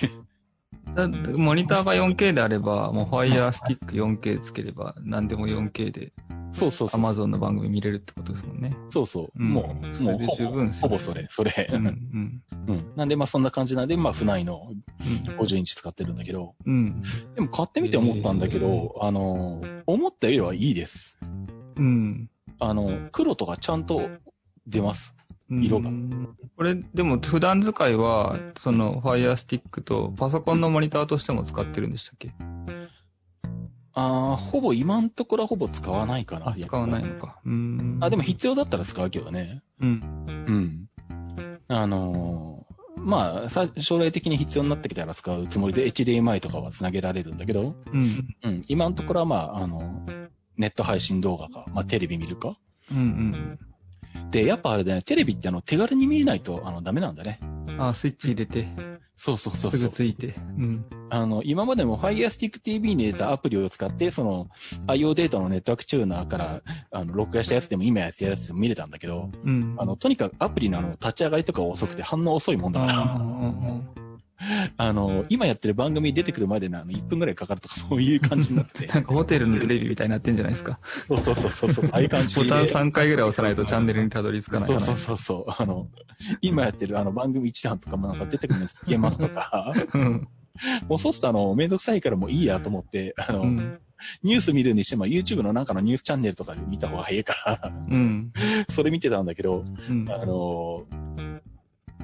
[0.94, 6.12] だってモニターが 4K であれば、もう Fire Stick 4K つければ、何でも 4K で
[6.52, 7.00] そうそうそう。
[7.00, 8.76] Amazon の番組見れるってことですもんね。
[8.90, 9.28] そうそう。
[9.38, 11.68] うんもう、もうそれでほぼ、十分ほぼそれ、それ。
[11.72, 11.86] うん。
[11.86, 12.42] うん。
[12.68, 12.92] うん。
[12.96, 14.72] なんで、まあそんな感じなんで、まあ、船井の
[15.38, 17.02] 50インチ使ってるんだけど、うん。
[17.34, 21.18] でも買ってみて思ったんだけど、あの、思ったよりはいいです。
[21.76, 22.30] うん。
[22.58, 24.08] あの、黒とかちゃんと
[24.66, 25.14] 出ます。
[25.14, 25.88] うん色が
[26.58, 32.28] これ、でも普段使いは、その Fire Stick とパソコンのモニターとしても使ってるんでしたっけ？
[33.98, 36.50] ああ、ほぼ今んところはほぼ使わないかな。
[36.50, 37.40] あ、使わないのか。
[37.44, 37.98] うん。
[38.00, 39.60] あ、でも必要だったら使うけどね。
[39.80, 40.24] うん。
[40.28, 40.86] うん。
[41.66, 48.36] あのーまあ、さ将来的に必要になってきたら使うつもりで HDMI とかは繋げられるんだけど、うん。
[48.44, 48.62] うん。
[48.68, 50.04] 今のところはまあ、あの、
[50.56, 52.54] ネット配信動画か、まあテレビ見るか。
[52.90, 53.58] うん。
[54.30, 57.40] で、やっぱあれだね、テレビってあの手軽に見えないとあのダメなんだね。
[57.70, 57.82] うん。
[57.82, 58.68] あ、スイッチ入れて、
[59.18, 59.90] そうそうそうすそう。
[59.90, 60.34] ぐついて。
[60.58, 60.84] うん。
[61.10, 64.48] あの、今までも Firestick TV に入れたアプリを使って、その、
[64.86, 69.74] IO データのネットワークチューナーから、あの、録画したやつでも今やつやつでも見れたんだけど、うん。
[69.76, 73.18] あの、とにかくアプリのあの、立ち上がりとか遅くて反応遅いもんだから、あ
[74.76, 80.78] あの、今やってる番組出てくるまでのあの、1分ぐらいかかるとか そういう感じになってーなんかホテルのテレビみたいになってんじゃないですか？
[81.02, 82.42] そうそうそうそう、そうああいう感じで。
[82.42, 84.80] ボタン3回ぐらい押さないとチャンネルにたどり着かないから。
[84.80, 85.62] そうそうそうそう。
[85.62, 85.88] あの、
[86.40, 88.76] 今やってるあの番組一覧とかもなんか出てくるんです。
[88.86, 89.72] 現場とか。
[89.94, 90.28] うん。
[90.88, 93.78] もうそうするとあの、めんどくさいからもういいやと思って、あの、うん。
[94.22, 98.32] ニュース見るにしても YouTube のなんかのニュースチャンネルとかで見た方が早いから、うん。
[98.68, 100.06] それ見てたんだけど、うん。
[100.08, 100.84] あの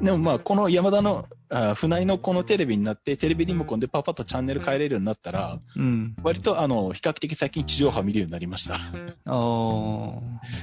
[0.01, 6.17] でもまあ、この山田の、あ船井のこのテレビになって、テレビリモコンでパパッとチャンネル変えれるようになったら、うん。
[6.23, 8.75] 割とあの、比較的最近地上波見るようになりました。
[8.75, 8.81] ああ。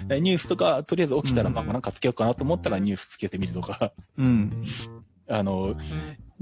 [0.07, 4.51] でニュースとか、とりあえず起きたら、うんまあなんかつけようかなと思ったらニュースつけてみるとか、うん。
[5.29, 5.75] あの、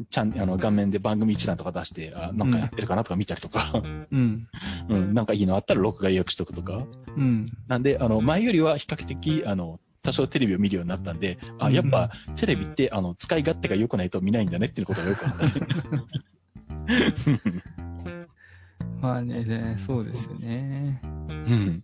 [0.10, 4.48] ちゃん、あの、画面で番組一覧とか出して、あ、なんかやってるかなとか見たりとか、うん。
[4.90, 6.80] うん、なんかいいのあったら録画予約しとくとか。
[7.16, 7.52] うん。
[7.68, 15.52] なんで、あの、前よりは比較的、あの、多少テレビを見るようになったんで、あ、やっぱ、テレビって、あの、使い勝手が良くないと見ないんだねっていうことがよくわかる。
[19.00, 21.00] まあね、ねそうですよね。
[21.30, 21.84] うん。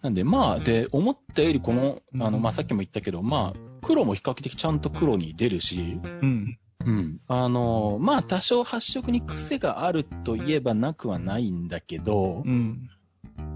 [0.00, 6.58] なんで、まあ、で、思ったよりこの、あの、まあ、さっきも言ったけど、まあ、黒も比較的ちゃんと黒に出るし、うん。
[6.86, 7.20] うん。
[7.28, 12.88] あの、まあ、多少発色に癖があるといえばなくはないんだけど、うん。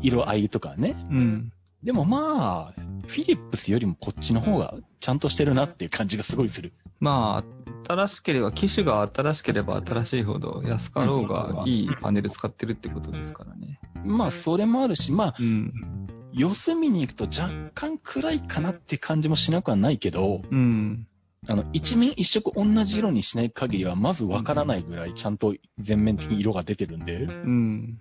[0.00, 0.96] 色合いとかね。
[1.10, 1.52] うん。
[1.82, 6.72] でもまあ、フィリップスよりもこっちの方がちゃんとしてるなっていう感じがすごいする。
[7.00, 13.80] まあ、新しければ、機種が新しければ新しいほど安かろうがいいパネル使ってるってことですからね。
[14.04, 15.72] まあ、それもあるし、まあ、うん。
[16.32, 21.06] 四隅に行くと若干暗いかなって感じもしなくはないけど、うん。
[21.50, 27.22] あの、一面一色同じ色にしない限りは、まずわからないぐらいちゃんと全面的に色が出てるんで。
[27.22, 27.98] うん。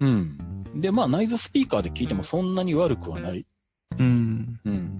[0.00, 0.38] うん。
[0.76, 3.46] で、まあ、内蔵スピーカーで聞いてもそんなに悪くはない。
[3.98, 4.60] うん。
[4.66, 4.98] うん。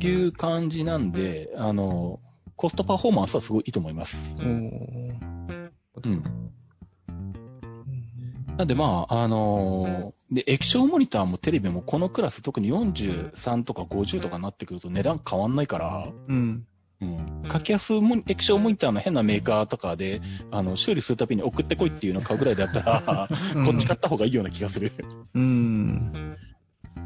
[0.00, 2.18] いう感じなんで、あの、
[2.56, 4.32] コストパフォーマンスはすごいいいと思います。
[4.38, 5.14] おー
[6.04, 6.24] うん。
[8.56, 16.66] なんでまあ、あのーで、液晶モニターもテレビもこのクラス特に43とか50とかになってくると値段変わんないから、うん。
[17.00, 17.42] うん。
[17.48, 20.20] 格安モニ液晶モニターの変なメーカーとかで、
[20.50, 24.90] あの、修理するたびに送ってこいっていうのを買うぐらいだったら、うんこっち買った方がいいような気がする。
[25.34, 26.36] うん。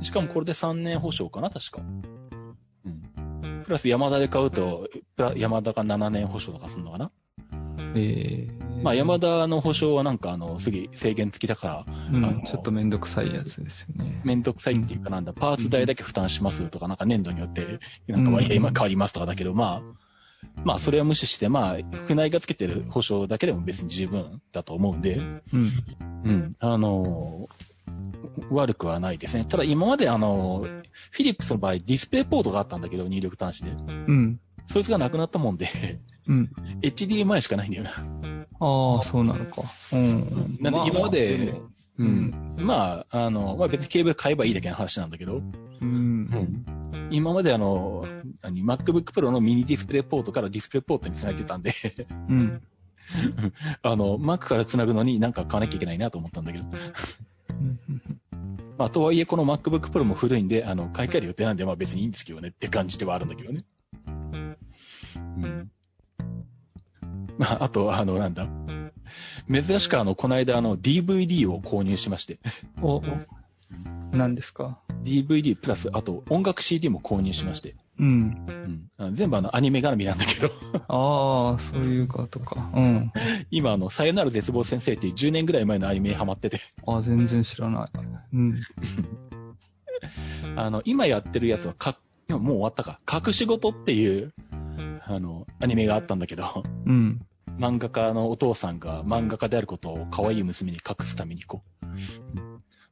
[0.00, 1.82] しかもこれで3年保証かな、確か。
[1.82, 3.62] うん。
[3.64, 4.88] プラス山田で買うと、
[5.36, 7.10] 山田が7年保証とかするのかな
[7.94, 14.20] えーまあ山田の保証はなんかあの、すげ制限付きだから、うんあのちょっとめんどくさいやつですよね。
[14.24, 20.08] めんどくさいっていうかなんだ、パーツ代だけ負担しますとか、なんか年度によって、なんか割合今変わりますとかだけど、まあ、
[20.62, 25.72] まあそれは無視して、まあ、船井がつけてる保証だけでも別に十分だと思うんで、うん。
[26.24, 27.68] うん、あのー
[28.50, 29.44] 悪くはないですね。
[29.48, 33.70] ただ今まであのーフィリップスの場合ディスプレイポートがあったんだけど、入力端子で。
[33.88, 34.40] うん。
[34.68, 36.50] そいつがなくなったもんで、うん。
[36.82, 37.90] HDMI しかないんだよな。
[38.60, 39.62] ああ、そうなのか。
[39.92, 40.58] うん。
[40.60, 41.58] なんで今までも
[41.98, 42.56] ううんん。
[42.60, 45.42] まあ、あの、まあ別にケーブル買えばいいだけの話なんだけど、
[45.80, 46.64] うん。
[47.10, 48.04] 今まであの、
[48.42, 51.74] 何、MacBook Pro のミニディスプレイポートからディスプレイポートに繋いでたんで、
[52.28, 52.62] うん。
[53.82, 56.64] あの、Mac から繋ぐのになんか買わなきゃいけないなと思ったんだけど。
[58.76, 63.60] まあ、とはいえこの MacBook Pro も古いんで、あの、買い替える予定なんで、まあ別にいいんですけどねって感じではあるんだけどね。
[65.16, 65.70] うん。
[67.38, 68.46] まあ、あと、あの、なんだ。
[69.50, 72.38] 珍しくあの、この間あの、DVD を購入しまして。
[72.82, 73.00] お、
[74.12, 77.74] 何ですか？DVD プラス、あと、音楽 CD も購入しまして。
[77.98, 78.46] うん。
[78.98, 79.14] うん。
[79.14, 80.50] 全部あの、アニメ絡みなんだけど。
[80.88, 82.70] ああ、そういうことか。
[82.74, 83.12] うん。
[83.50, 86.60] 今あの、さよなら絶望先生っていう10年ぐらい前のアニメにハマってて。
[86.86, 87.90] あ全然知らない。
[88.32, 88.60] うん。
[90.56, 91.98] あの、今やってるやつはか、
[92.28, 93.00] もう終わったか。
[93.10, 94.32] 隠し事っていう、
[95.04, 97.20] あの、アニメがあったんだけど、うん。
[97.58, 101.86] 漫画家のお父さんが漫画家であることを可愛い娘に隠すためにこう、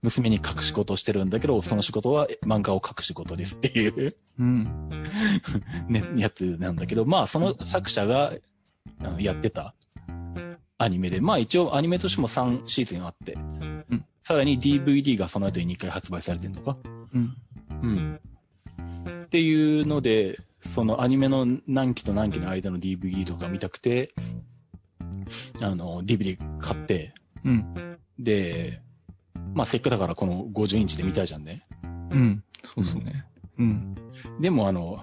[0.03, 4.65] 娘に隠し事をしてるんだけど、その仕事は漫画を隠し事ですっていう、うん。
[5.89, 8.33] ね、やつなんだけど、まあその作者が
[9.19, 9.75] やってた
[10.79, 16.77] アニメで、まあ一応アニメとしても3シーズンあって、んさらに DVD がその後に2回発売されてるのか？
[17.15, 17.37] うん。
[17.83, 18.21] うん。
[19.25, 20.41] っていうので、
[20.75, 24.13] そのアニメの何期と何期の間の DVD とか見たくて、
[25.61, 27.99] あの、DVD 買って、うん。
[28.19, 28.81] で、
[29.55, 31.67] まあせっかくだからこの50インチで見たいじゃんね。
[32.13, 32.45] うん。
[32.65, 33.25] そうですね。
[33.59, 33.95] うん。
[34.41, 35.03] でもあの、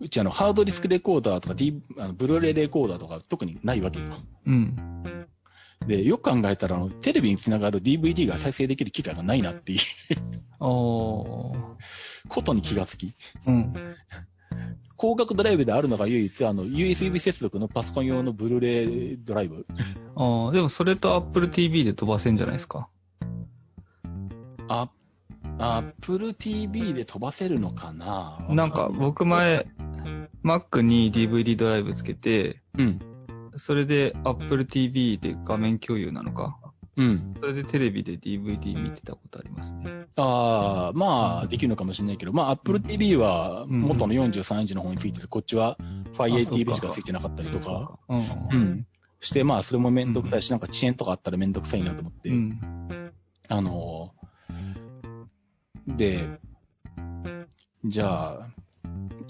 [0.00, 4.06] うちあの、ハードディスクレコーダーとか、D、あのブルーレイレコーダーとか特にないわけよ。
[4.46, 4.76] うん。
[5.86, 9.78] で、よく考えたら、あの、テレビにつながる DVD が再生できる機会がないなっていう
[10.60, 10.68] ああ。
[12.28, 13.12] ことに気がつき、
[13.46, 13.72] うん。
[15.00, 18.82] 光学ドライブであるのが唯一、あの、USB 接続のパソコン用のブルーレ
[19.14, 19.66] イドライブ。
[20.14, 22.86] ああ、でもそれと Apple TV で飛ばせんじゃないですか？
[24.68, 24.90] あ、
[25.58, 28.36] Apple TV で飛ばせるのかな？
[28.50, 29.66] なんか僕前、
[30.44, 32.98] Mac に DVD ドライブつけて、うん。
[33.56, 36.58] それで Apple TV で画面共有なのか？
[36.96, 37.34] うん。
[37.38, 40.06] それでテレビで DVD 見てたことありますね。
[40.16, 45.76] ああ、まあ、できるのかもしれないけど、まあ、Apple TV はうん元の43インチの方についてて、こっちは
[46.14, 48.18] Fire TV かしかついてなかったりとか、うん。
[48.18, 48.86] うん。
[49.20, 52.60] して、まあ、それもめんどくさいし、なんか遅延とかあったらめんどくさいなと思って、うん。
[53.48, 54.20] あのー
[55.96, 56.38] で、
[57.84, 58.48] じゃあ、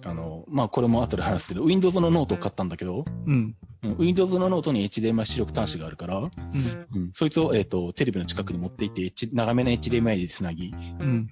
[0.02, 3.56] あの、まあ、これも後で話すけど、Windows のノートを買ったんだけど、うん。
[3.82, 6.28] うん Windows のノートに HDMI 出力端子があるから、うん。
[6.94, 10.70] うん、そいつを、えっ、と、テレビの近くに持っていって、H- 長めの HDMI でつなぎ、
[11.00, 11.30] うん。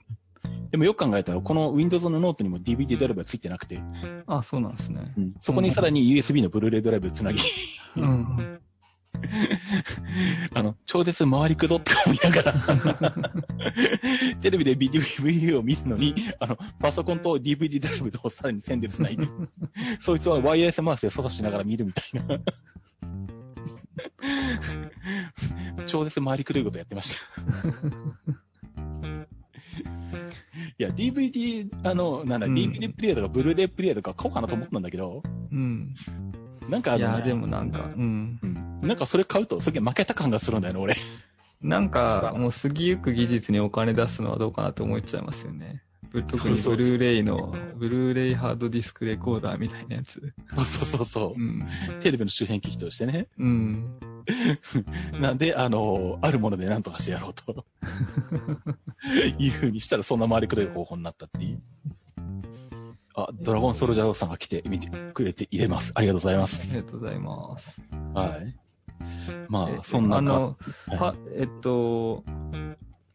[0.71, 3.81] でもよく考えたら、この Windows のノートにも DVD ドライブがついてなくて、
[4.27, 5.13] あ、そうなんですね。
[5.17, 7.41] うんそこにさらに USB のブルーレイドライブつなぎ、
[7.97, 8.61] うん。
[10.55, 12.55] あの、超絶回りくどって思いながら、
[14.41, 19.29] テレビで DVD を見るのに、あの、パソコンと DVD ドライブとさらに線でつないで、
[20.01, 22.41] そいつはワイヤレスマウスで操作しながら見るみたいな。
[25.87, 27.27] 超絶回りくどいことやってました。
[30.81, 35.95] いや、DVD、あの、なんだ、うん DVD プレイヤーとかブルーレイプレイヤーとか買おうかなと思ったんだけど、うん。
[36.69, 38.39] なんかあの、いや、でもなんか、うん。
[38.43, 40.97] うん、なんかそれ買うとすげえ負けた感がするんだよね、俺。
[41.63, 45.83] なんか、もう過ぎゆく技術にお金出すのはどうかなと思っちゃいますよね。
[46.11, 50.23] ぶ特にブルーレイの、ブルーレイハードディスクレコーダーみたいなやつ。
[50.57, 51.45] そうそうそうう。
[51.45, 51.67] ん。
[52.01, 53.27] テレビの周辺機器としてね。
[53.39, 53.99] うん。
[55.21, 57.65] なんで、あの、あるもので何とかしてやろうと。
[59.39, 61.63] いう風にしたらそんな回りくどい方法になったっていう。
[63.23, 65.93] あ、ドラゴンソルジャーさんが来て見てくれて入れます。
[65.95, 66.77] ありがとうございまあす。
[66.77, 67.81] りがとうございます。
[68.15, 68.57] はい。
[69.49, 70.57] まえあ、そんなか、あの、
[70.87, 72.23] はいは、えっと、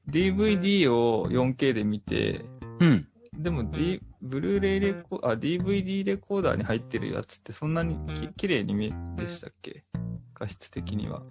[0.10, 2.44] DVD を 4K で見て、
[2.80, 3.08] うん。
[3.34, 8.92] でも、D、ブルーレイレコあ、DVD レコーダーに入ってるやつってそんなにき綺麗に見え
[9.24, 9.84] でしたっけ？
[10.36, 11.24] 画質的には。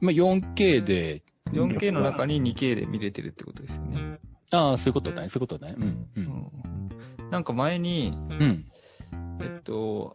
[0.00, 4.18] まあ、4K で、4K の中に 2K で見れてるってことですよね。
[4.52, 5.76] ああ、そういうことだね、そういうことだね。
[5.78, 6.08] うん、う。
[6.16, 7.30] うんん。
[7.30, 8.66] なんか前に、うん。
[9.40, 10.14] えっと、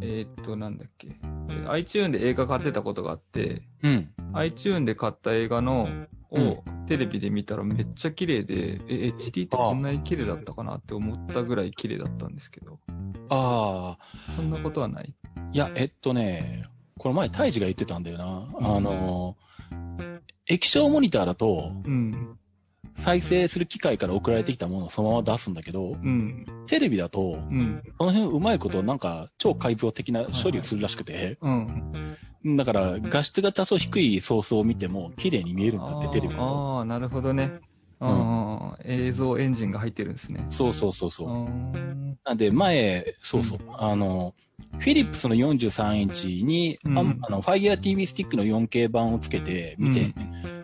[0.00, 1.08] えっと、なんだっけ。
[1.08, 1.12] え
[1.68, 4.10] iTune で映画買ってたことがあって、うん。
[4.32, 12.80] iTune で買った映画の、うんをテレビで見たらめっちゃ綺麗で、え、HD ってこんなに綺麗だったかなって思ったぐらい綺麗だったんですけど、
[13.28, 15.14] ああ、そんなことはない？
[15.52, 16.64] いや、えっとね、
[16.98, 18.48] この前、タイジが言ってたんだよな。
[18.68, 19.36] あの、
[20.48, 22.36] 液晶モニターだと、うん。
[22.96, 26.46] 再生する機械から送られてきたものをそのまま出すんだけど、うん。
[26.66, 27.82] テレビだと、うん。
[27.98, 32.56] その辺うまいことなんか超改造的な処理をするらしくて、うん。
[32.56, 36.34] だから画質が多少低いソースを見ても綺麗に見えるんだって、テレビ。
[36.38, 37.44] ああ、なるほどね。
[37.46, 37.60] ん
[38.00, 40.46] ああ、映像エンジンが入ってるんですね。
[40.50, 41.28] そうそうそうそう。
[41.28, 44.34] うんなんで前、そうそう、あの、
[44.78, 50.14] フィリップスの43インチに、うんああの、Fire TV スティックの 4K 版をつけて見て、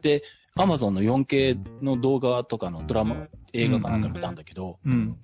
[0.01, 0.22] で、
[0.61, 5.17] Amazon の 4K の動画とかのドラマ、映画かなんか見たんだけど、うん。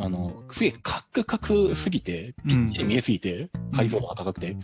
[0.00, 4.56] あの、すげえカクカクすぎて、ピッて見えすぎて、解像度が高くて、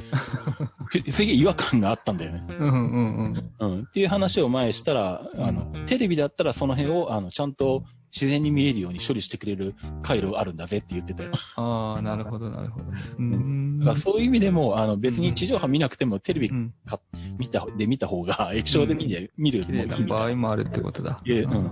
[1.10, 2.44] すげえ違和感があったんだよね。
[2.58, 3.52] うんうんうん。
[3.58, 3.80] うん。
[3.82, 7.84] っていう話を前したら、あの、テレビだったらその辺を、あの、ちゃんと
[8.14, 11.32] 自然に見えるように処理してくれる回路があるんだぜって言ってたよ。
[11.56, 12.86] ああ、なるほど、なるほど。
[13.18, 16.74] うんだからそういう意味でも、あの、別に地上波見なくてもテレビうん。
[16.86, 17.00] か、
[17.38, 21.20] 見た、で見た方が、液晶で見て、見る綺麗な場合もあるってことだ。
[21.24, 21.70] いやうん。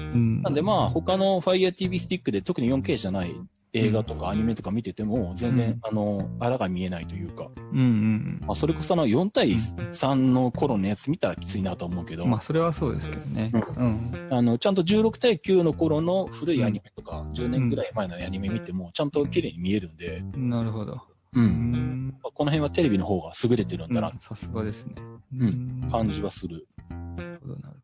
[0.00, 0.42] うん。
[0.42, 3.34] なんでまあ、他の Fire TV スティックで特に 4K じゃない
[3.72, 12.30] 映画とかアニメとか見てても、全然、うんあの、あらが見えないというか、うんうんまあ、それこそあの4対3の頃のやつ見たらきついなと思うけど、うん。
[12.30, 13.52] まあ、それはそうですけどね。
[13.54, 14.28] うん。
[14.30, 21.00] あの、ちゃんと16対9の頃の古いアニメとか、10年ぐらい前のアニメ見ても、ちゃんと綺麗に見えるんで、なるほど。
[21.34, 21.40] う。
[21.40, 22.14] うんん。
[22.22, 24.94] この辺はテレビの方が優れてるんだな、さすがですね。
[25.36, 26.66] うん感じはする。
[26.90, 27.76] なるほどなる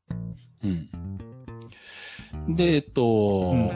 [2.47, 2.57] うん。
[2.57, 3.68] で、えっと、うん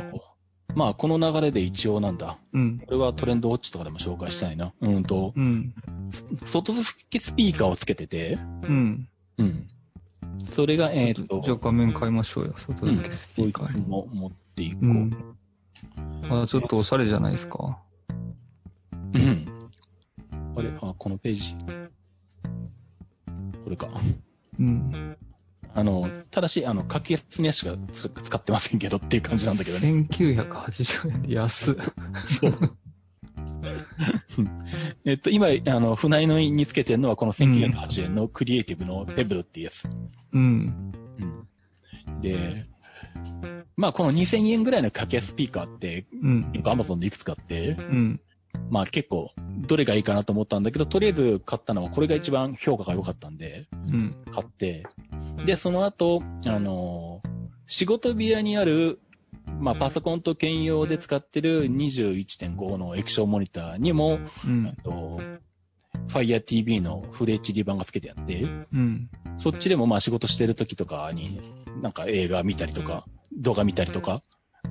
[0.75, 2.39] まあ、この流れで一応なんだ。
[2.53, 2.79] うん。
[2.79, 4.73] これはトレンドウォッチとかでも紹介したいな。
[4.81, 5.75] うんと、うん。
[6.45, 8.39] 外付けスピーカーをつけてて、
[8.69, 9.09] うん。
[9.39, 9.67] うん。
[10.45, 12.55] それが、えっと、じゃあ画面変えましょうよ。
[12.57, 13.87] 外うん付けスピーカーに。
[13.87, 14.87] も持っていこう。
[14.87, 15.13] うん。
[16.31, 17.79] あ、ちょっとおしゃれじゃないですか。
[19.15, 19.47] うん。
[20.57, 20.71] あれ？
[20.81, 21.57] あ、このページ。
[23.65, 23.89] これか。
[24.59, 25.17] うん。
[25.79, 30.09] あの、ただし、あの、格安のやつしかつ使ってませんけどっていう感じなんだけどね。
[30.11, 31.75] 1980円で安っ。
[32.27, 32.77] そう。
[35.05, 39.89] えっと、今、あの、船井のにつけてるのはこの1980円のクリエイティブのペブルっていうやつ。
[40.33, 40.93] うん。
[42.09, 42.21] うん。
[42.21, 42.67] で、
[43.77, 46.53] まあこの2000円ぐらいの掛けスピーカーって、うん。
[46.53, 48.21] 結構 Amazon でいくつかあって、うん。
[48.71, 49.31] まあ結構、
[49.67, 54.17] どれがいいかなと思ったんだけど、とりあえず買ったのはこれが一番評価が良かったんで、うん。
[54.33, 54.85] 買って、
[55.45, 57.29] で、その後、あのー
[57.69, 58.99] 仕事部屋にある、
[59.61, 64.75] まあパソコンと兼用で使ってる21.5の液晶モニターにも、うん。
[64.83, 65.21] と
[66.09, 69.11] Fire TV のフル HD 版が付けてあって、うん。
[69.37, 71.43] そっちでもまあ仕事してる時とかに、
[71.83, 73.05] なんか映画見たりとか、
[73.37, 74.23] 動画見たりとか、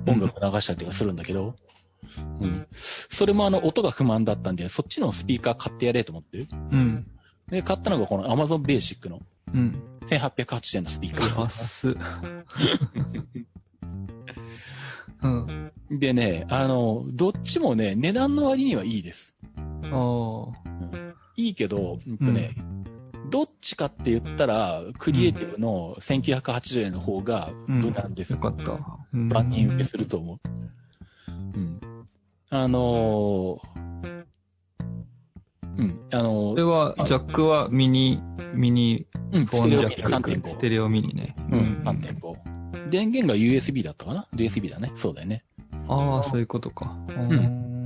[0.08, 1.54] 音楽流したりとかするんだけど、
[2.42, 2.66] うん。
[2.72, 6.38] それもあの音が不満だったんで、そっちのスピーカー買ってやれと思って。
[6.72, 7.06] うん。
[7.46, 9.20] で、買ったのがこの Amazon Basic の
[9.54, 9.97] うん。
[10.08, 11.42] 1880円のスピーカー。
[11.42, 11.94] 安っ。
[15.22, 15.72] うん。
[15.98, 19.34] でね、あの、どっちもね、値段の割にはいいです。
[19.90, 20.46] ああ。
[21.36, 22.54] いいけど、うんとね、
[23.30, 28.32] どっちかって言ったら、クリエイティブの1980円の方が無難です。
[28.32, 28.72] よかった。
[28.72, 30.38] うん万人受けすると思う。
[31.56, 31.80] うん。
[32.50, 34.17] あのー
[35.78, 38.20] うん、あのこれーは、ジャックはミニ、
[38.52, 40.08] ミニうん、フォンジャック。
[40.08, 40.56] ス3.5。
[40.56, 41.36] テレオミニね。
[41.50, 42.90] うん、3.5。
[42.90, 44.90] 電源が USB だったかな ?USB だね。
[44.94, 45.44] そうだよね。
[45.86, 46.86] ああ、そういうことか。
[46.86, 47.82] んうん。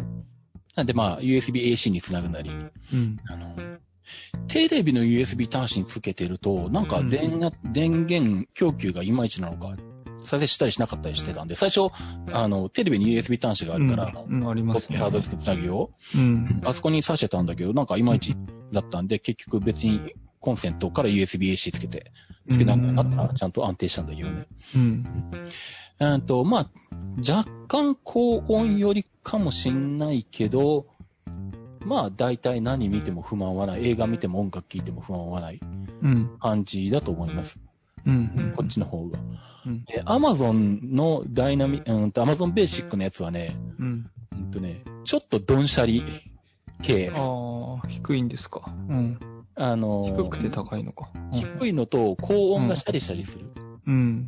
[0.74, 3.16] なんでまあ、USB-AC につなぐなり、うん。
[3.28, 3.54] あの、
[4.48, 9.76] テレビの USB 端子につけてると、なんか電が、電源供給がいまいちなのか、
[10.24, 11.92] 再生したりしなかったりしてたんで、最初、
[12.32, 14.98] あの、テレビに USB 端子があるから、うん、ありますね。
[14.98, 16.60] ハードディスクつなぎを、うん。
[16.64, 18.36] あそこに挿してたんだけど、なんかいまいち
[18.72, 22.12] だったんで、結局別にコンセントから USB-AC つけて、
[22.48, 24.46] つけたんだなったらちゃんと安定したんだけどね。
[24.76, 25.04] うん。
[26.00, 26.70] うんと、まあ、
[27.18, 30.86] 若干高音よりかもしんないけど、
[31.84, 33.88] まあ大体何見ても不満はない。
[33.88, 35.60] 映画見ても音楽聴いても不満はない
[36.02, 36.38] うん。
[36.40, 37.58] 感じだと思います。
[38.06, 38.52] うん。
[38.56, 39.18] こっちの方が。
[39.66, 39.84] うん。
[39.84, 44.10] で、Amazon のダイナミ、うんと Amazon ベーシックのやつはね、うん。
[44.32, 46.04] うんとね、ちょっとドンシャリ
[46.82, 47.10] 系。
[47.14, 48.62] ああ、低いんですか？
[48.88, 49.18] うん。
[49.54, 51.10] あの低くて高いのか。
[51.32, 53.46] 低いのと高音がシャリシャリする。
[53.86, 54.26] うん。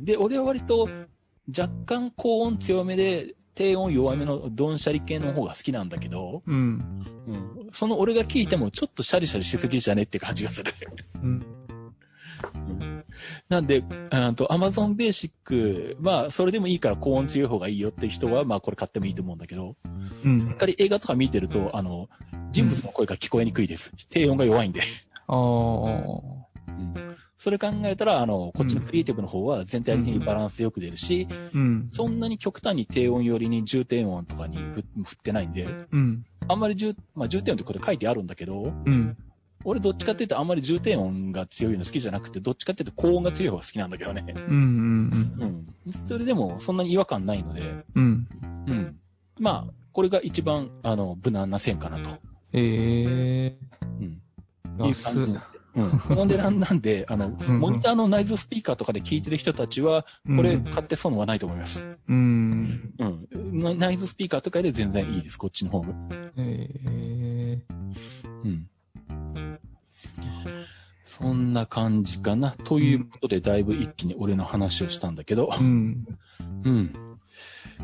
[0.00, 0.88] で、俺は割と
[1.48, 6.78] 若干高音強めで低音弱めのドンシャリ系の方が好きなんだけど、うん。
[7.26, 10.72] うん、その俺が聞いてもちょっとシャリシャリしすぎじゃねって感じがする。
[11.22, 11.40] うん。
[13.50, 19.74] なんで、あと Amazon Basic、まあそれでもいいから高音強い方がいいよって人は、まあこれ買ってもいいと思うんだけど、
[20.24, 20.56] うんしっ。
[20.56, 22.08] かり映画とか見てると、あの、
[22.52, 23.92] 人物の声が聞こえにくいです。
[24.08, 24.80] 低音が弱いんで。
[25.26, 25.36] ああ。
[25.36, 26.40] うん
[27.42, 31.88] それ考えたら、あの、こっちのクリエイティブの方は全体的にバランスよく出るし、うん。
[31.90, 36.22] そんなに極端に低音寄りに重低音とかに振振ってないんで、うん。
[36.48, 39.16] あんまり重、まあ重低音ってこれ書いてあるんだけど、うん。
[39.64, 44.24] 俺どっちかっていうとあんまり重低音が強いの好きじゃなくて、どっちかっていうと高音が強い方が好きなんだけどね。
[44.34, 44.42] うん。
[44.44, 45.34] うん。
[45.38, 45.66] うん。
[46.06, 47.62] それでもそんなに違和感ないので、
[47.94, 48.28] うん。
[48.68, 48.96] うん。
[49.38, 52.10] まあ、これが一番、あの、無難な線かなと。
[52.52, 53.58] ええ
[54.00, 54.86] うん。
[54.86, 55.40] いう感じ。
[55.72, 55.90] うん。
[56.00, 61.84] この値段なんで、あの、んモニターの内蔵スピーカーとかで聞いてる人たちは、これうん買って損はないと思います。
[62.08, 62.92] うん。
[62.98, 63.04] う
[63.38, 63.60] ん。
[63.60, 65.88] な内蔵スピーカーとかで全然いいです、こっちの方が。
[66.36, 67.62] ええ
[68.44, 68.68] うん。
[71.20, 72.52] そんな感じかな。
[72.52, 75.50] ということで、だいぶ一気に俺の話をしたんだけど。
[75.58, 76.06] うん。
[76.64, 76.92] うん。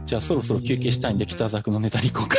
[0.04, 2.36] じゃあそろそろ休憩したいんで、北沢君のネタに行こうか。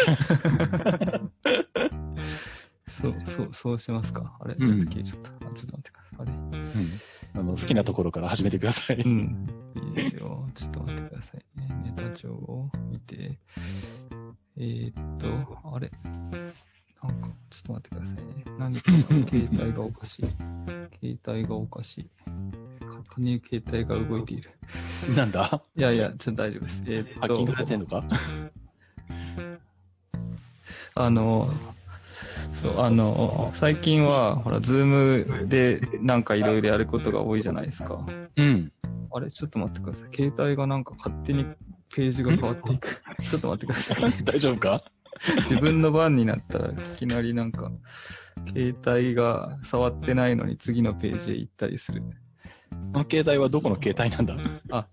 [2.88, 4.38] そう、そう、そうしますか。
[4.40, 5.30] あれ、ちうんょっと消えちゃった。
[5.30, 6.20] あ、ちょっと待ってください。
[6.20, 6.32] あれ。
[6.34, 7.40] うん。
[7.40, 8.98] あの、好きなところから始めてください。
[9.02, 9.48] うん。
[9.76, 10.48] いいですよ。
[10.56, 11.68] ちょっと待ってくださいね。
[11.84, 13.38] ネタ帳を見て。
[14.58, 15.30] えー、っと、
[15.76, 15.92] あれ。
[17.04, 18.44] なんか、ちょっと待ってくださいね。
[18.58, 20.26] 何かが、携帯がおかしい。
[21.16, 22.10] 携帯がおかしい。
[22.86, 24.52] 勝手に携帯が動いている。
[25.16, 25.62] なんだ？
[25.76, 26.84] いやいや、ちょっと大丈夫です。
[26.88, 28.08] えー、っハッキングされてんと、のか？
[30.96, 31.50] あの、
[32.54, 38.04] そう、あの、最近は、ほら、ズームでなんかいろいろやることが多いじゃないですか。
[38.36, 38.72] うん。
[39.12, 40.16] あれ、ちょっと待ってください。
[40.16, 41.46] 携帯がなんか勝手に
[41.94, 43.02] ページが変わっていく。
[43.24, 44.24] ちょっと待ってください。
[44.24, 44.80] 大丈夫か？
[45.50, 47.72] 自分の番になったらいきなりなんか、
[48.48, 52.04] 携帯が触ってないのに次のページへ行ったりする。
[52.94, 54.36] この携帯はどこの携帯なんだ？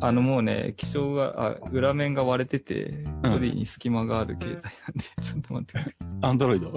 [0.00, 5.94] あのもうね、気象が、あ、裏面が割れてて、うんボディに隙間がある携帯なんで、 ちょっと待ってください。
[6.22, 6.74] アンドロイド？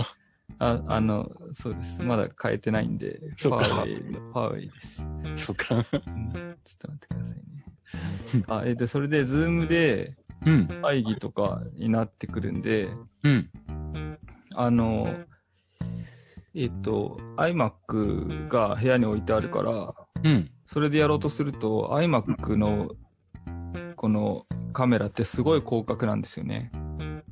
[0.59, 2.05] あ、あの、そうです。
[2.05, 5.45] まだ変えてないんで、そうかファーウェイ、ファーウェイです。
[5.45, 5.76] そうか。
[5.76, 5.93] うんちょっ
[6.78, 8.43] と待ってくださいね。
[8.47, 10.15] あ、えっと、それで、ズームで
[10.45, 10.67] うん。
[10.67, 12.89] 会議とかになってくるんで、
[13.24, 13.49] うん。
[14.55, 15.05] あの、
[16.56, 19.93] えっと、iMac が部屋に置いてあるから、
[20.24, 20.52] うん。
[20.68, 22.89] それでやろうとすると、iMac の
[23.95, 26.72] このカメラってすごい広角なんですよね。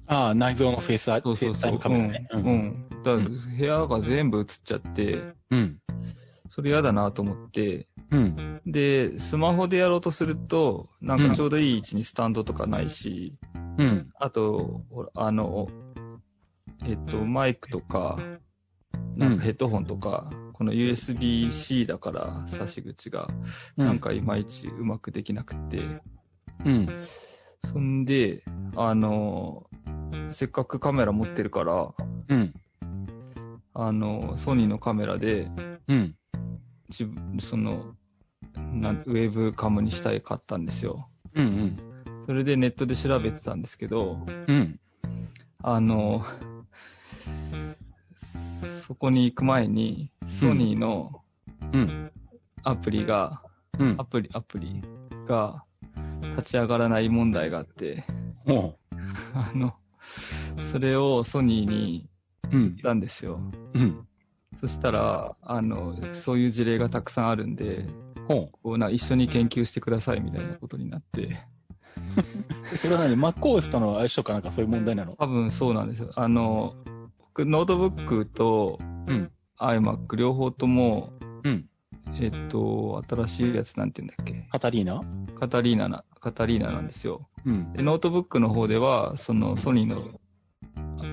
[0.07, 1.79] ああ、内蔵のフェイスア、そうそうそう。
[1.79, 2.27] カメラね。
[2.31, 2.45] うん。
[2.45, 2.89] うん。
[3.03, 5.79] だから部屋が全部映っちゃって、うん。
[6.49, 8.61] それ嫌だなと思って、うん。
[8.65, 13.35] で、スマホでやろうとすると、なんかちょうどいい位置にスタンドとかないし、
[13.77, 14.09] うん。
[14.19, 15.67] あと、ほら、あの、
[16.85, 18.17] えっと、マイクとか、
[19.15, 23.27] なんかヘッドホンとか、この USB-C だから差し口が、
[23.75, 25.79] なんかいまいちうまくできなくて、
[26.65, 26.87] うん。
[27.71, 28.43] そんで、
[28.75, 29.67] あの、
[30.31, 31.93] せっかくカメラ持ってるから、
[32.29, 32.53] うん。
[33.73, 35.49] あの、ソニーのカメラで、
[35.87, 36.15] うん。
[36.89, 37.95] 自分、その、
[38.73, 41.09] なんウェブカムにしたい買ったんですよ。
[41.35, 41.45] うん。
[41.45, 41.77] うん。
[42.25, 44.79] それでネットで調べてたんですけど、うん。
[45.63, 46.25] あの、
[48.87, 50.09] そこに行く前に、
[50.39, 51.21] ソニーの
[51.73, 52.11] うん。
[52.63, 53.41] アプリが、
[53.77, 54.05] うんア。
[54.05, 54.81] プリ、アプリ
[55.27, 55.61] が
[56.37, 58.05] 立ち上がらない問題があって、
[58.47, 58.75] おう。
[59.35, 59.73] あの、
[60.71, 62.09] それをソニーに
[62.49, 62.77] うん言っ。
[62.77, 63.41] たんですよ。
[63.73, 64.07] うん。
[64.55, 67.85] そしたら、あの、そういう事例がたくさんあるんで、
[68.29, 71.45] ほこうな一緒に研究してくださいみたいなことになって、
[72.71, 72.77] う。
[72.77, 75.11] それは何 ?MacOS との相性かなんかそういう問題なの？
[75.17, 76.11] 多分そうなんですよ。
[76.15, 76.73] あの、
[77.37, 79.31] 僕、ノートブックとうん。
[79.59, 81.13] iMac 両方とも、
[81.43, 81.69] うん。
[82.19, 84.47] えっと、新しいやつなんて言うんだっけ？
[84.51, 85.01] カタリーナ？
[85.39, 87.27] カタリーナな、カタリーナなんですよ。
[87.45, 87.71] うん。
[87.73, 90.19] で、ノートブックの方では、そのソニーの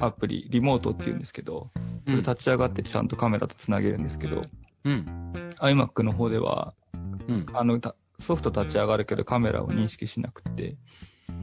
[0.01, 1.71] アプリ、リモートって言うんですけど、
[2.07, 4.45] それ立ち上がってちゃんとカメラとつなげるんですけど、
[4.85, 5.33] うん。
[5.61, 6.73] iMac の方では、
[7.29, 7.47] うん。
[7.53, 10.77] あの、たソフト立ち上がるけどカメラを認識しなくて、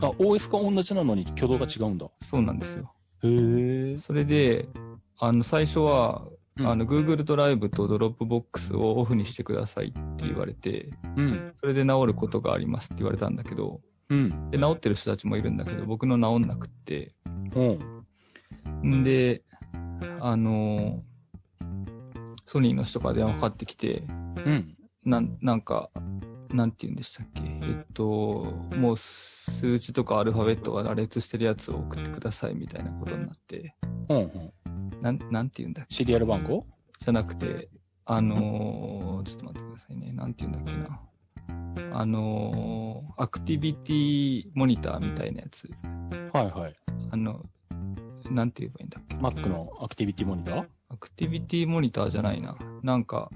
[0.01, 2.07] あ、OS が同じなのに挙動が違うんだ。
[2.27, 2.91] そうなんですよ。
[3.24, 3.97] へえ。
[3.99, 4.67] それで、
[5.19, 6.24] あの、最初は、
[6.59, 11.53] うんあの、Google ドライブと Dropbox をオフにしてくださいって言われて、うん。
[11.59, 14.51] それで治ることがありますって言われたんだけど、うん。
[14.51, 17.13] で、治ってる人たちもいるんだけど、僕の治んなくって、
[17.55, 17.78] お
[18.84, 19.43] うんで、
[20.19, 21.03] あの、
[22.45, 24.03] ソニーの人から電話かかってきて、
[24.45, 24.76] うん。
[25.05, 25.89] なん、なんか、
[26.53, 27.41] なんて言うんでしたっけ？
[27.43, 28.45] えっと、
[28.77, 33.75] もう数字とかアルファベットが羅列してるやつを送ってくださいみたいなことになって、
[34.09, 34.17] うん。
[34.17, 34.51] うん。
[35.01, 35.95] なん、なんて言うんだっけ？
[35.95, 36.65] シリアル番号？
[36.99, 37.69] じゃなくて、
[38.05, 40.11] あのーちょっと待ってくださいね。
[40.11, 40.99] なんて言うんだっけな。
[41.93, 45.69] あのーアクティビティモニターみたいなやつ。
[46.33, 46.75] はいはい。
[47.11, 47.45] あの、
[48.29, 50.65] なんて言えばいいんだっけ？Mac のアクティビティモニター？
[50.89, 52.57] アクティビティモニターじゃないな。
[52.83, 53.31] なんか、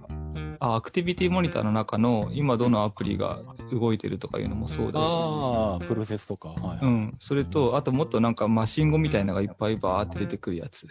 [0.59, 3.39] あ、アクティビティモニターの中の今どのアプリが
[3.71, 5.07] 動いてるとかいうのもそうだし。
[5.07, 6.49] ああ、プロセスとか。
[6.49, 6.79] はいはい。
[6.81, 7.15] うん。
[7.19, 10.87] それと、あともっとなんかマシン語みたいなのがいっぱいバーって出てくるやつ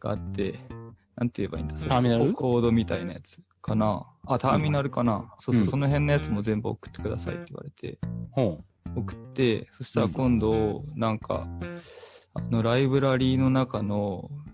[0.00, 0.60] があって、
[1.16, 1.76] なんて言えばいいんだ？
[1.76, 2.32] それターミナル？
[2.32, 4.06] コードみたいなやつかな。
[4.26, 5.32] あ、ターミナルかな。
[5.38, 7.98] そうそう、うんその辺のやつも全部送ってくださいって言われて、
[8.30, 11.46] ほ送って、そしたら今度、なんか、
[12.34, 14.34] あの、ライブラリーの中の、う。
[14.34, 14.45] うん。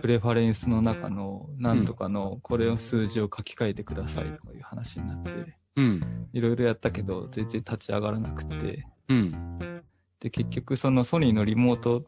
[0.00, 6.00] プレファレンスの中の、なんとかの、これの数字を書き換えてくださいとかいう話になって、うん。
[6.32, 9.58] いろいろやったけど、全然立ち上がらなくて、うん。
[10.20, 12.04] で、結局そのソニーのリモート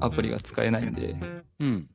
[0.00, 1.16] アプリが使えないんで、
[1.60, 1.88] うん。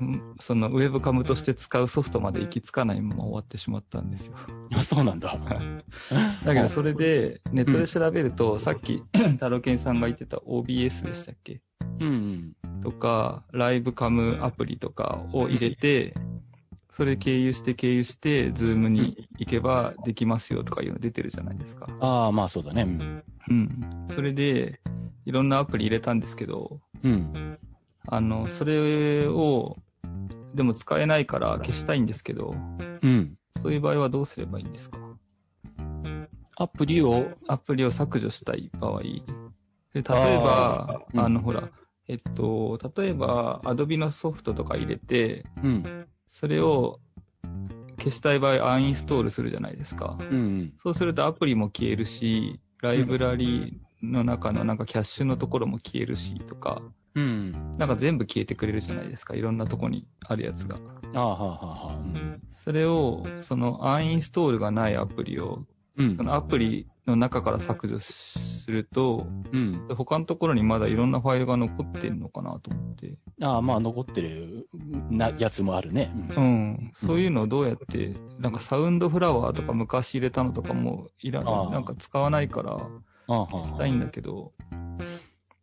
[0.00, 4.36] うんそのウェブカムとして使うソフトまで行き着かないまま終わってしまったんですよ。
[4.74, 5.38] あ、そうなんだ。
[6.44, 9.02] だけどそれでネットで調べると、さっき
[9.38, 11.62] タロケンさんが言ってた OBS でしたっけ？
[12.00, 12.56] うん。
[12.82, 16.14] とか、ライブカムアプリとかを入れて、
[16.90, 21.86] それ経由して経由して、ズームに行けばできますよとかいうの出てるじゃないですか。
[22.00, 22.82] ああ、まあそうだね。
[22.82, 24.06] うんうん。
[24.08, 24.80] それで、
[25.24, 27.58] いろんなアプリ入れたんですけど、うん。
[28.06, 29.76] あの、それを、
[30.54, 32.54] でも使えないから消したいんですけど、
[33.02, 33.36] うん。
[33.62, 34.98] そういう場合はどうすればいいんですか？
[36.56, 39.00] アプリを、アプリを削除したい場合。
[39.00, 39.22] で
[39.94, 41.68] 例えば、うんあの、ほら、
[42.08, 46.06] えっと、例えば、Adobe のソフトとか入れて、うん。
[46.28, 47.00] それを
[47.98, 50.16] 消したい場合、アンインストールするじゃないですか。
[50.20, 50.72] うん。
[50.82, 56.82] そうするとアプリも消えるし、ライブラリーの中のなんかキャッシュのところも消えるしとか、
[57.14, 57.52] うん。
[57.78, 59.34] なんか全部消えてくれるじゃないですか。
[59.34, 60.76] いろんなとこにあるやつが。
[61.14, 61.96] ああ、はあ、はあ。
[61.96, 65.66] うんそれを、そのアンインストールがないアプリを、
[65.96, 66.22] うんそ。
[66.22, 69.88] のアプリの中から削除すると、うん。
[69.96, 73.14] 他のところにまだいろんなファイルが残ってんのかなと思って。
[73.42, 74.68] ああ、まあ残ってる
[75.10, 76.12] なやつもあるね。
[76.36, 76.92] うん。
[76.94, 84.52] そういうのをどうやって、なんかサウンドフラワーとか昔入れたのとかもいらあない、ーなんか使わないから、ああ、はしたいんだけど、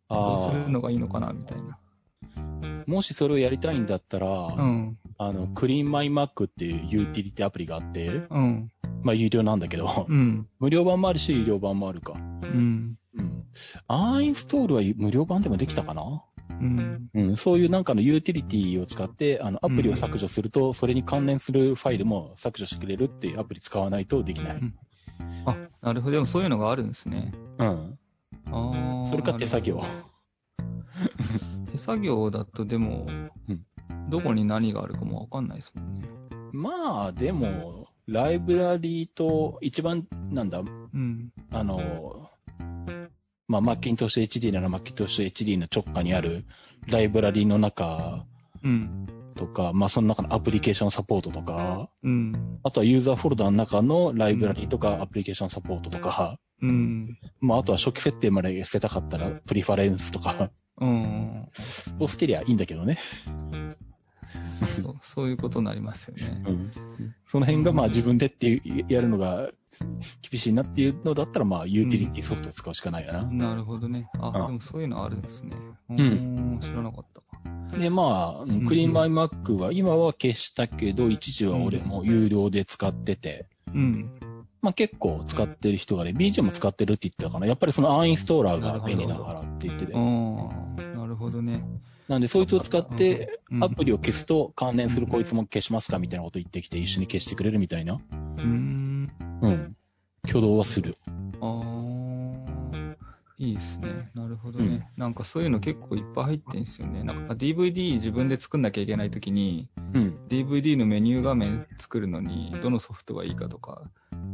[0.08, 0.14] あ。
[0.14, 1.78] どうすあるのがいいのかなみたいな。
[2.36, 2.84] あ。
[2.86, 4.98] もしそれをやりたいんだったら、うん。
[5.18, 8.70] あの、クリーンマイマックっていうユーティリティアプリがあって、うん。
[9.02, 10.46] まあ有料なんだけど、うん。
[10.58, 12.14] 無料版もあるし、有料版もあるか。
[12.14, 12.96] うん。
[13.18, 13.44] うん。
[13.88, 16.24] アンインストールは無料版でもできたかな？
[16.60, 17.10] うん。
[17.14, 17.36] うん。
[17.36, 24.60] そういうなんかのユーティリティを使って、あの、アプリを削除すると、それに関連するファイルも削除してくれるっていうアプリ使わないとできない。
[25.46, 26.12] あ、なるほど。
[26.12, 27.32] でもそういうのがあるんですね。
[27.58, 27.98] うん。
[28.50, 29.10] ああ。
[29.10, 29.82] それか手作業
[31.70, 33.06] 手作業だとでも、
[33.48, 33.66] うん
[34.08, 36.08] どこに何があるかもわかんないですもんね。
[36.52, 40.62] まあ、でも、ライブラリーと、一番、なんだ、う
[40.98, 41.32] ん。
[41.50, 42.30] あの、
[43.48, 46.44] まあ、マッキントッシュ HD ならマッキントッシュ HD の直下にある
[46.88, 48.24] ライブラリーの中
[48.62, 49.06] うん。
[49.34, 52.32] とか、まあ、その中のアプリケーションサポートとか、うん。
[52.62, 57.18] あとはユーザーフォルダの中のライブラリーとかアプリケーションサポートとか、うん。
[57.40, 60.50] まあ、あとは初期設定まで捨てたかったらプリファレンスとか
[60.80, 61.48] うん。
[61.98, 62.98] を捨てりゃいいんだけどね。
[64.82, 66.42] そうそういうことになりますよね。
[66.46, 66.70] うん。
[67.26, 69.50] その辺がまあ自分でっていうやるのが
[70.30, 73.22] 厳しいなっていうのだったらまあユーティリティソフトを使うしかないよな。
[73.24, 74.08] なるほどね。
[74.18, 75.56] あ、あでもそういうのあるんですね。
[75.90, 76.60] ううんん。
[76.60, 77.78] 知らなかったわ。
[77.78, 84.10] で、まあ、んクリーンマイマックは今は消したけど、一時は俺も有料で使ってて、うん。
[84.62, 87.46] まあ結構使ってる人がね、BG も使ってるって言ってたかな。
[87.46, 89.98] やっぱりそのアンインストーラーが便利なのかなって言っててあ。
[89.98, 91.60] あ、なるほどね。
[92.08, 98.00] なんでそいつを使って、うんアプリを消すと関連するこいつも消しますかみたいなこと言ってきて一緒に消してくれるみたいな。
[98.38, 99.08] うん。
[99.42, 99.76] うん。
[100.24, 100.96] 挙動はする。
[101.40, 102.96] ああ、
[103.38, 104.10] いいですね。
[104.14, 104.88] なるほどね。
[104.96, 107.02] なんかそういうの結構いっぱい入ってんすよね。
[107.02, 110.18] なんか DVD 自分で作んなきゃいけないときに、うん。
[110.28, 113.82] DVD のメニュー画面作るのに、どのソフトがいいかとか、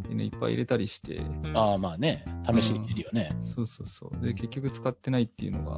[0.08, 1.20] っていうのいっぱい入れたりして、
[1.52, 3.28] ああまあね、試しに見るよね。
[3.42, 4.24] そうそうそう。
[4.24, 5.76] で、結局使ってないっていうのが、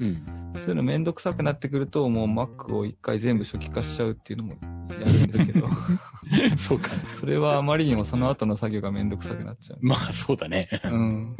[0.00, 0.52] うん。
[0.54, 4.52] そういうのめんどくさくなってくると、もう Mac を一回全部初期化しちゃうっていうのも
[4.92, 5.66] やるんですけど、
[6.56, 6.90] そうか。
[7.18, 9.78] それはあまりにもその後の作業がめんどくさくなっちゃう。
[9.82, 10.68] まあそうだね。
[10.84, 11.36] うん。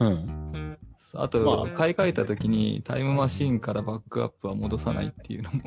[0.00, 0.78] うん。
[1.14, 5.60] あと、まあ買い替えた時にタイムマシーンからバックアップは戻さないっていうのも、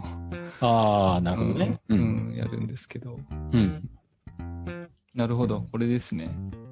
[0.60, 1.80] ああ、なるほどね。
[1.88, 2.36] う、うんん。
[2.36, 3.18] やるんですけど。
[3.54, 3.90] うん。
[5.14, 6.30] なるほど、これですね。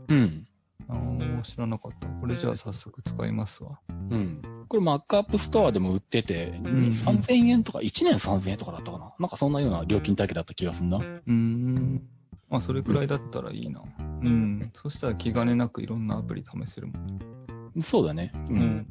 [0.07, 0.45] うん。
[0.87, 2.07] あー知らなかった。
[2.07, 3.79] これじゃあ早速使いますわ。
[4.09, 4.41] うん。
[4.67, 9.13] これ Mac App Store でも売ってて、ん3000円とか、1年3000円とかだったかな。
[9.19, 10.97] なんかそんなような料金体系だった気がすんな。
[10.97, 12.01] うーん。
[12.49, 13.81] まあ、それくらいだったらいいな。
[14.23, 14.71] うん。
[14.81, 16.93] そしたら気兼ねなくいろんなアプリ試せるも
[17.79, 17.81] ん。
[17.83, 18.31] そうだね。
[18.35, 18.53] う。
[18.53, 18.87] うんん。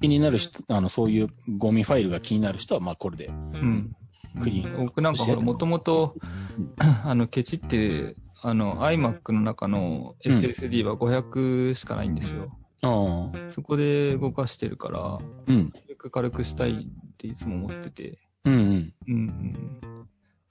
[0.00, 3.26] 気になる人、あの、そういうゴミファイルが気になる人は、まあこれで。
[3.26, 3.94] うん。
[4.36, 4.42] うん。
[4.42, 6.14] クリーン僕なんかほら、もともと
[6.58, 12.56] うん、あの、ケチって、あの、iMac の中の SSD は500しかないんですよ。
[12.82, 13.52] ああ。
[13.52, 15.70] そこで動かしてるから、うん。
[15.72, 18.18] 軽く軽くしたいっていつも思ってて。
[18.44, 18.94] うんうん。
[19.08, 19.78] うんうん。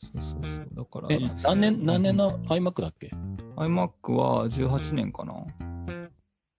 [0.02, 0.68] そうそうそう。
[0.74, 3.12] だから、え、何年、何年の iMac だっけ
[3.56, 5.46] ？iMac は18年かな。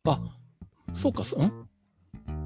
[0.06, 0.20] あ、
[0.94, 1.68] そうか、そん？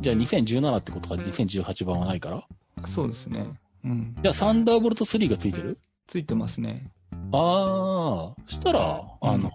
[0.01, 2.45] じゃあ2017ってことか、2018番はないから？
[2.89, 3.47] そうですね。
[3.85, 4.15] うん。
[4.21, 5.79] じゃあサンダーボルト3がついてる？
[6.09, 6.91] ついてますね。
[7.33, 9.51] ああ、したら、あの、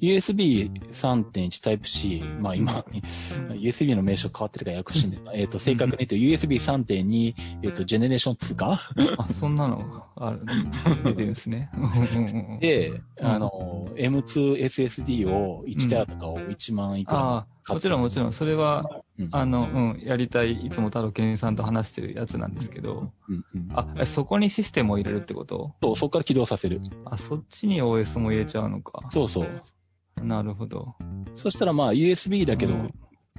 [0.00, 2.84] USB 3.1 Type-C、まあ今、
[3.50, 5.32] USB の名称変わってるから訳してんだよな。
[5.34, 8.80] えっと、正確に言うと USB 3.2、えっと、ジェネレーション2か？
[9.18, 10.40] あ、そんなのある、
[11.04, 11.70] 出てるんですね。
[11.74, 18.99] うんうんうんで、うんあの、M2 SSD を1テラとかを1万いくらああ、もちろんもちろん、それは、うん
[19.32, 25.74] あの、うん、やりたい、いつも太郎健さんと話してるやつなんですけど、うんうんあ、えそこにシステムを入れるってこと？
[25.82, 26.80] そう、そこから起動させる。
[27.04, 29.00] あ、そっちに OS も入れちゃうのか。
[29.10, 30.24] そうそう。
[30.24, 30.94] なるほど。
[31.36, 32.94] そしたらまあ USB だけど、うん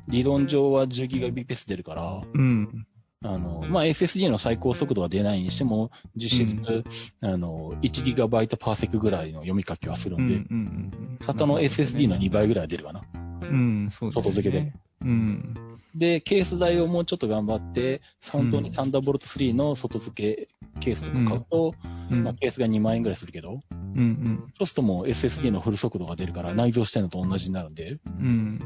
[0.08, 2.88] 理論上は 10GBps 出るから、うん。
[3.24, 6.84] あの、まあ SSD の最高速度は出ないにしても、実質、
[7.22, 11.18] あの、1GB パーセクぐらいの読み書きはするうんん、うで、ん、うん。
[11.26, 13.02] 型の SSD の2倍ぐらいは出るわな。
[13.44, 14.24] うん、そうですね。
[14.24, 14.74] 外付けで。
[15.04, 15.54] うん。
[15.94, 18.02] で、ケース代をもうちょっと頑張って、
[18.32, 20.48] 本当にサンダーボルト3の外付け
[20.80, 21.74] ケースとか買うと、
[22.12, 24.54] うん、まあケースが2万円ぐらいするけど、うん、うん。
[24.58, 28.60] そうするともう SSD のフル速度が出るから内蔵してるのと同じになるんで、うん。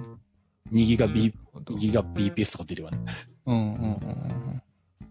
[0.72, 3.00] 2ギガ B、ほど2ギガ BPS とか出るわね。
[3.46, 4.62] うん、うん、うん。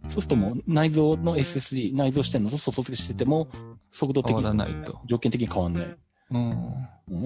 [0.09, 3.49] そうするともう内蔵の SSD、内蔵してるのと外付けしてても、
[3.91, 5.01] 速度的変わらに、ないと。
[5.07, 5.97] 条件的に変わんない。
[6.31, 6.51] うん。
[6.51, 6.51] う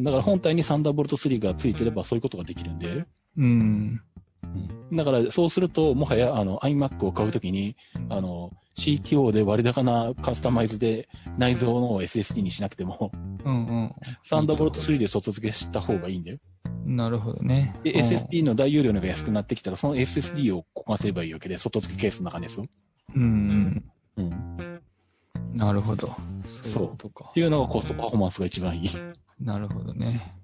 [0.01, 3.05] んだから本体にサンダーボルト3が付いてればそういうことができるんで、
[3.37, 4.01] うん。
[4.45, 7.77] うんだからそうすると、もはやあの iMac を買うときに、
[8.09, 13.11] あの、CTO で割高なカスタマイズで内蔵の SSD にしなくても、
[13.45, 13.95] うん、うん。
[14.31, 16.39] サンダーボルト3で外付けした方がいいんだよ。
[16.87, 17.75] なるほどね。
[17.83, 22.67] で、うん SSD の大容量のが安くなってきたら、その SSD を交換すればいいわけで、外付けケースの中ですよ。
[23.15, 23.85] うん、うん。
[23.85, 25.59] っうん。
[25.59, 26.17] なるほど。
[26.47, 27.41] そういうことかて。
[27.41, 28.91] いうのがコストパフォーマンスが一番いい。
[29.41, 30.35] なるほどね。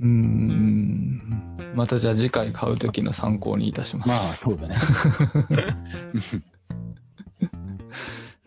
[0.00, 1.56] うーん。
[1.74, 4.08] またじゃあ次回買うときの参考にいたします。
[4.08, 4.76] まあ、そうだね。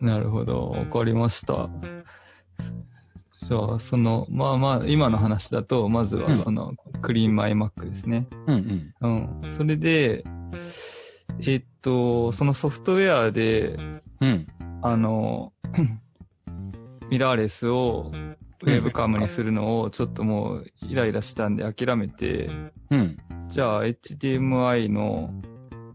[0.00, 0.68] なるほど。
[0.70, 1.68] わかりました。
[3.48, 8.28] じゃあ、その、まあまあ、今の話だと、まずはその、クリーンマイマックですね。
[8.46, 9.40] うんうん。
[9.42, 9.52] うん。
[9.56, 10.24] それで、
[11.40, 13.76] えっと、そのソフトウェアで、
[14.20, 14.46] うん。
[14.82, 15.52] あの、
[17.10, 18.10] ミラーレスを
[18.62, 22.48] ウェブカムにするのをちょっともうイライラしたんで諦めて、
[22.90, 23.16] うん。
[23.48, 25.30] じゃあ HDMI の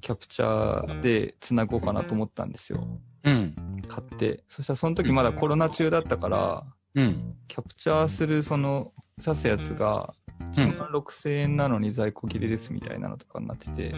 [0.01, 2.87] キャプチャーで繋ごうかなと思ったんですよ。
[3.23, 3.55] うん。
[3.87, 4.43] 買って。
[4.49, 6.63] そしたらその時まだコロナ中だったから、
[6.95, 7.35] うん。
[7.47, 8.91] キャプチャーするその、
[9.23, 13.91] 刺すやつが、うん1万6000円なのに在庫切れですみたいなのとかになってて、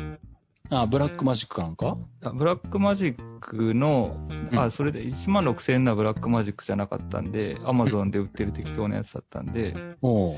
[0.72, 1.98] あ、ブラックマジックかなんか？
[2.24, 4.18] あブラックマジックの、
[4.52, 4.60] うん。
[4.60, 10.36] あ、それで1万6000円のはブラックマジックじゃなかったんで、アマゾンで売ってる適当なやつだったんで、おう。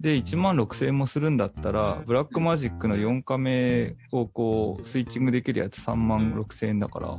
[0.00, 7.10] で、1万6000円もするんだったら、ブラックマジックの4カメをこう、スイッチングできるやつ3万6000円だから、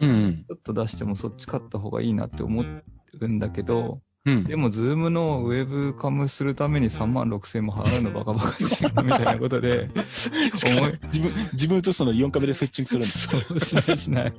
[0.00, 0.44] うんうん。
[0.48, 2.62] ちょっと出してもそっち買った方がいいなって思
[3.20, 4.44] うんだけど、うん。
[4.44, 9.88] でも、ズームのウェブカムするために3万6000円も払うのバカバカしいな、みたいなことで、
[10.54, 10.98] 自分、
[11.52, 13.28] 自分とその4カメでスイッチングするんです。
[13.28, 14.32] そうしないしない。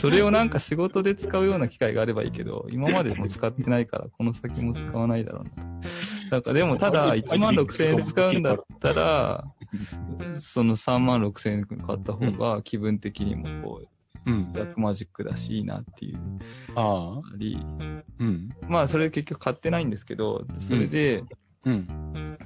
[0.00, 5.74] それをなんか仕事で使うような機会があればいいけど、今までも使ってないから、この先も使わないだろうなと。
[6.30, 9.44] なんかでも、ただ、1万6000円で使うんだったら、
[10.40, 13.88] その3万6000円買った方が気分的にもこう、
[14.26, 14.58] うんブ。
[14.58, 16.18] ラックマジックだしいいなっていう
[16.74, 17.18] ああ。
[17.18, 17.58] あり、
[18.18, 18.48] うん。
[18.68, 21.24] まあそれ結局買ってないんですけど、それで、
[21.64, 21.86] うん。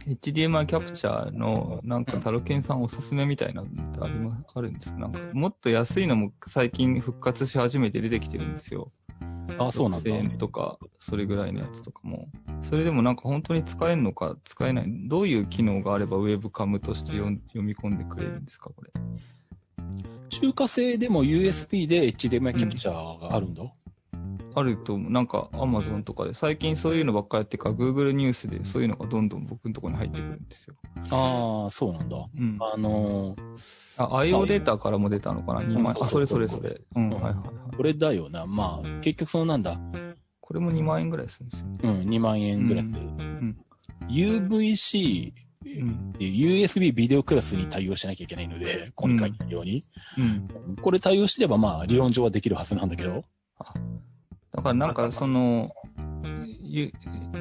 [0.07, 4.99] HDMI キャプチャーのなんかタロケンさんおすすめみたいなのってありま、 あるんですか？
[4.99, 8.91] なんかもっと安いのも最近復活し始めて出てきてるんですよ。
[9.59, 10.15] あ、そうなんだ6000。
[10.33, 12.29] 円とか、それぐらいのやつとかも。
[12.63, 15.09] それでもなんか本当に使えるのか使えない。
[15.09, 18.71] どういう機能があればウェブカムとして読み込んでくれるんですか？
[18.71, 18.91] これ。
[20.31, 23.63] 中華製でも USB で HDMI キャプチャーがあるんだ？
[24.55, 30.75] あると思う、なんか Amazon とかで最近そういうのばっかやってるから Google ニュースでそういうのがどんどん僕のところに入ってくるんですよ。
[31.11, 32.17] ああ、そうなんだ。
[32.17, 32.59] うん。
[32.61, 33.41] あのー、
[33.97, 36.81] あ、IO データからも出たのかな ?2 万うんあ、それそれそれ。
[36.97, 37.41] うん、はいはいは
[37.73, 37.77] い。
[37.77, 38.47] これだよな。
[38.47, 39.79] まあ、結局そのなんだ？
[40.41, 41.79] これも2万円ぐらいするんですよね。
[42.01, 42.99] うん、2万円ぐらいで。
[42.99, 43.57] ん
[44.09, 45.33] UVC うん。
[45.33, 45.48] っていう
[46.19, 49.85] USB ビデオクラスに対応しなきゃいけないので、ここに書いてあるように。
[50.17, 50.77] うん。
[50.81, 53.25] これ対応してればまあ、理論上はできるはずなんだけど。
[54.53, 55.73] だからなんかその、
[56.63, 56.93] ゆ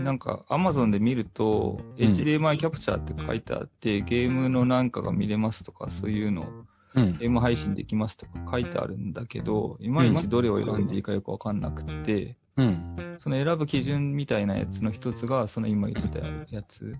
[0.04, 6.48] なんか Amazon で見ると、うん HDMI キャプチャーって書いてあって、ゲームのなんかが見れますとか、そういうの、
[6.96, 7.18] うん。
[7.18, 13.18] ゲーム配信できますとか書いてあるんだけど、いまいちどれを選んでいいかよくわかんなくて、うん。
[13.20, 16.92] その選ぶ基準みたいなやつの一つが、その今言ってたやつ。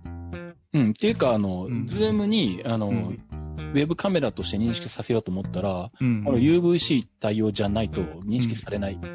[0.74, 0.90] うん。
[0.92, 3.20] っていうか、あの、うんズームに、あの、うん
[3.58, 9.00] ウェブカメラとして認識させようと思ったら、うんこの UVC 対応じゃないと認識されない。
[9.04, 9.08] え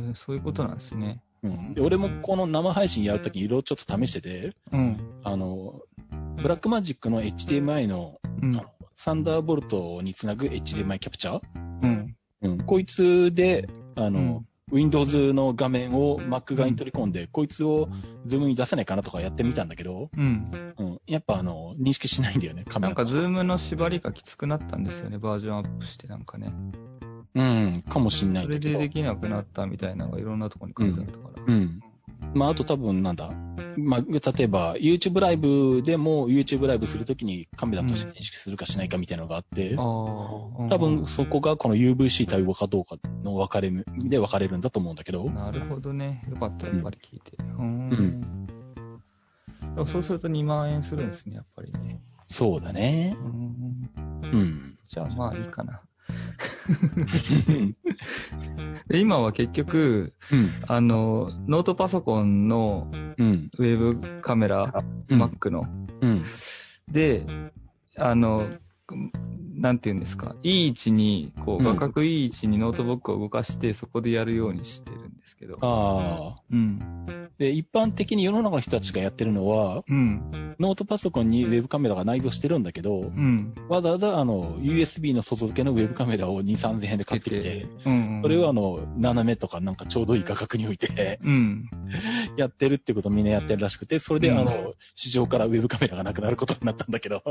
[0.00, 1.22] ーそういうことなんですね。
[1.42, 1.74] うん。
[1.74, 4.96] で俺もこの生配信やるときいろいろちょっと試してて、うん。
[5.24, 5.80] あの、
[6.36, 8.64] ブラックマジックの HDMI の、うんあの。
[8.94, 11.42] サンダーボルトにつなぐ HDMI キャプチャー？
[11.82, 12.16] うん。
[12.42, 12.58] うん。
[12.58, 13.66] こいつで、
[13.96, 17.88] あの、うん Windows の画面を Mac 側に取り込んで、こいつを
[18.24, 20.74] ズームに出せないかなとかやってみたんだけど、うん。
[20.78, 21.00] うん。
[21.06, 22.88] やっぱあの、認識しないんだよね、カメラ。
[22.88, 26.48] なんか、ズームの縛りがきつくなったんですよね、バージョンアップしてなんかね。
[27.34, 28.68] うん、かもしんないけど。
[28.68, 31.54] れでできなくなったみたいなのがいろんなところに書いてあったから。
[31.54, 31.80] うん。
[32.34, 33.30] まあ、あと多分なんだ。
[33.76, 39.84] まあ、例えば、YouTube ライブでも YouTube ライブするときにカメラとして認識するかしないかみたいなのがあって、ああ。
[39.84, 45.24] 多分そこがこの UVC 対応かどうかの分かれ目で分かれるんだと思うんだけど。
[45.24, 46.22] なるほどね。
[46.28, 47.32] よかった、やっぱり聞いて。
[47.38, 47.88] うーん。
[47.90, 48.46] ん
[49.74, 52.00] でもそうすると2万円するんですね、やっぱりね。
[52.28, 53.28] そうだねう。
[53.28, 53.90] ん。
[54.32, 54.78] うん。
[54.86, 55.80] じゃあまあいいかな。
[58.88, 60.50] で今は結局、うん。
[60.66, 63.50] あの、ノートパソコンのうん。
[63.58, 64.74] ウェブカメラ、
[65.08, 65.62] うん Mac の、
[66.00, 66.24] うん。
[66.90, 67.24] で、
[67.96, 68.48] あの、
[69.54, 75.58] なんて言うんですか、いい位置に、こう、うん画角いい位置にノートブックを動かして、そこでやるようにしてるんですけど。
[75.60, 76.42] ああ。
[76.50, 76.78] うん。
[77.38, 80.51] で、一般的に世の中の人たちがやってるのは、うん。
[80.62, 83.52] ノートパソコンにウェブカメラが内蔵してるんだけど、うん。
[83.68, 88.22] わざわざあの、USB の外付けのウェブカメラを2、3000円で買ってきて、うん、うん。
[88.22, 91.68] それをあの、斜めとかなんかちょうどいい価格に置いて、うん。
[92.38, 97.22] やってるってことをみんなやってるらしくて、それでうんあの、市場からウェブカメラがなくなることになったんだけど。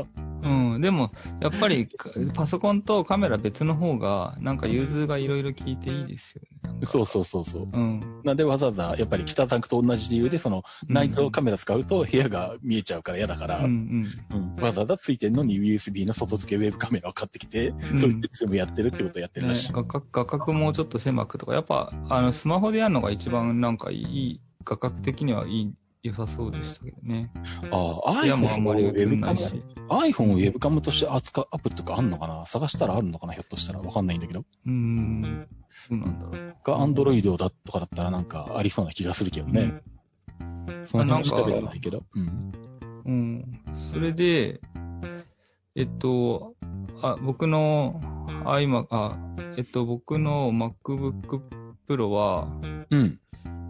[0.44, 0.80] うん。
[0.82, 1.10] でも、
[1.40, 6.80] やっぱり、かパソコンとカメラ別の方が、なんか融通がいろいろ効いていいですよね。
[6.84, 7.68] そうそうそうそう。
[7.72, 8.20] うん。
[8.24, 13.64] なんでわざわざ、やっぱり北ザクと同じ理由で、その、ナイトカメラ使うと部屋が見えちゃうから嫌だから、うん
[14.32, 14.36] うん。
[14.36, 27.30] うんわざわざついてんのに USB の外付けウェブカメラを買ってきて、んそれで全部やってるってことをやってるねらしい。、画角、画角もうちょっと狭くとか、やっぱ、あの、スマホでやるのが一番なんかいい、画角的にはいい、良さそうでしたけどね。
[27.70, 29.62] ああ、部屋もあん iPhone をウまり映ェブカメんないし。
[29.88, 32.44] ラ、iPhone をウェブカムとして扱うアプリとかあんのかな？
[32.46, 33.34] 探したらあるのかな？
[33.34, 34.40] ひょっとしたらわかんないんだけど。
[34.40, 35.48] うーん。
[35.70, 36.54] そうなんだろう。
[36.64, 39.80] が、Android だとかだったらなんかありそうな気がするけどね。
[40.84, 42.04] その辺調べてないけど。
[42.14, 42.52] うん。
[43.04, 43.60] うん。
[43.92, 44.60] それで、
[45.74, 46.54] えっと、
[47.02, 48.00] あ、僕の
[48.44, 49.18] iMac、あ、
[49.56, 51.40] えっと、僕の MacBook
[51.88, 52.48] Pro は
[52.90, 53.18] うん。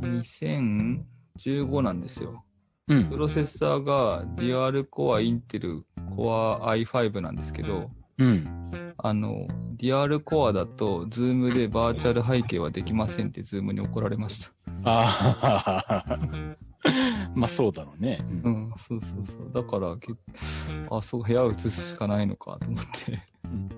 [0.00, 2.44] 2015なんですよ。
[2.88, 3.16] うんプ。
[3.16, 5.82] ロセッサーが Dual Core Intel
[6.16, 8.70] Core i5 なんですけど、うん。
[8.98, 14.50] あの、Dual Core だと Zoom でバーチャル背景はできませんって Zoom に怒られました。
[14.84, 16.18] ああ、
[17.34, 18.18] まあそうだろうね。
[18.44, 19.50] ううんん、そうそうそう。
[19.52, 20.12] だから、け
[20.90, 23.12] あ、そう、部屋を映すしかないのかと思って。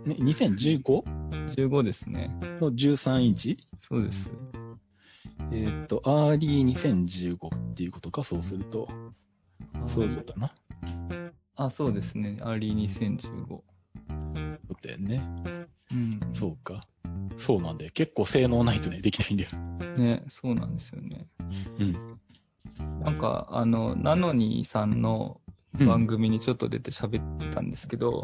[0.04, 1.02] ね、2015
[1.54, 2.30] 15ですね。
[2.60, 4.30] の13インチそうです。
[5.50, 8.88] えーっと、 Early 2015っていうことか、そうすると。
[9.86, 10.54] そういうことだな。
[11.56, 12.38] あ、そうですね。
[12.40, 13.46] Early 2015。
[13.48, 13.64] そう
[14.82, 15.22] だよね。
[15.92, 16.20] うん。
[16.32, 16.86] そうか。
[17.36, 17.90] そうなんだよ。
[17.94, 19.50] 結構性能ないとね、できないんだよ。
[19.96, 21.26] ね、そうなんですよね。
[21.78, 22.13] うん。
[23.04, 25.40] なんか、あの、ナノニーさんの
[25.78, 28.22] 番組にちょっと出て喋ってたんですけど、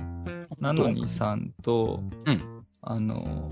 [0.59, 3.51] ナノニーさんと、うんあの、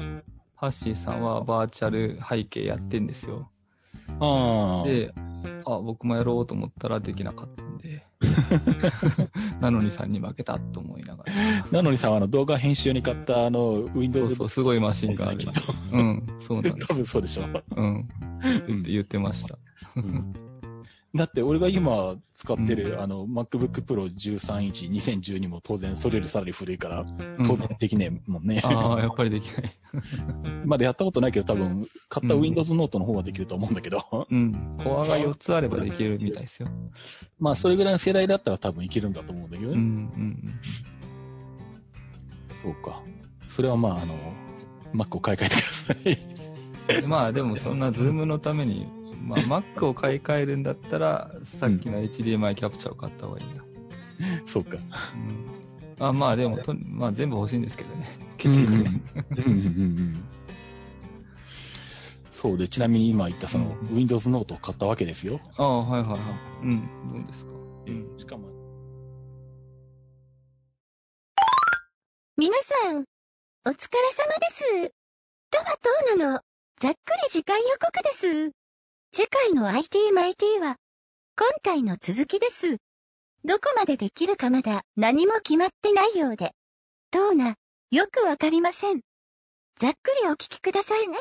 [0.55, 3.51] ハッシーさんはバーチャル背景やってんですよ。
[4.21, 4.89] ああ。
[4.89, 5.13] で、
[5.67, 8.07] あ、僕もやろうと思ったらできなかったんで、
[9.61, 11.35] ナノニーさんに負けたと思いながら。
[11.71, 15.39] なのにさ、あの動画編集に買ったあの、そう Windows そう、すごいマシンがある。
[15.93, 16.95] うん、そうなんで多す。
[16.97, 17.43] 分そうでしょ。
[17.77, 18.09] うん。
[18.43, 19.59] 言って言ってました。
[19.97, 20.48] うん
[21.15, 27.07] だって俺が今使ってる、あの MacBook Pro 13インチ2012も当然それよりさらに古いから、
[27.47, 28.61] 当然できねえもんね。
[28.63, 29.73] ああ、やっぱりできない。
[30.67, 34.77] まだやったことないけど多分買った Windows Note の方ができると思うんだけど、うん。
[34.85, 36.69] コアが4つあればできるみたいですよ。
[37.39, 39.79] まあそれぐらいの世代だったら多分いけるんだと思うんだけどね。
[39.79, 40.61] うん、うん。
[42.63, 43.01] そうか。
[43.49, 44.15] それはまああの、
[44.95, 47.01] Mac を買い替えてください。
[47.03, 47.09] うん。
[47.09, 53.65] まあでもそんなズームのために、まあ Mac を買い替えるんだったら、さっきの HDMI キャプチャーを買った方がいいな。
[54.47, 54.77] そうか。
[55.99, 56.07] うん。
[56.07, 58.19] あまあでもと、まあ全部欲しいんですけどね。
[58.37, 59.03] 結局ね。
[59.37, 60.25] うんうんうんうん
[62.31, 65.41] そうで、ちなみに今言ったその、うん Windows Note を買ったわけですよ。
[65.57, 66.21] ああ、はいはいはい。
[66.63, 66.81] うん。
[67.13, 67.51] どうですか？
[67.87, 68.15] うん。
[68.17, 68.49] しかも、
[72.37, 72.99] 皆さん、
[73.67, 74.93] お疲れ様です。
[75.51, 76.41] とはとうなの、
[76.79, 78.58] ざっくり次回予告です。
[79.11, 80.77] 次回の IT マイティは、
[81.37, 82.77] 今回の続きです。
[83.43, 86.53] どこまでできるかまだ何も決まってないようで。
[87.11, 87.55] トーナ、
[87.91, 89.01] よくわかりません。
[89.79, 91.17] ざっくりお聞きくださいね。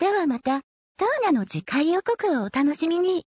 [0.00, 0.62] ではまた、
[0.96, 3.24] トーナの次回予告をお楽しみに。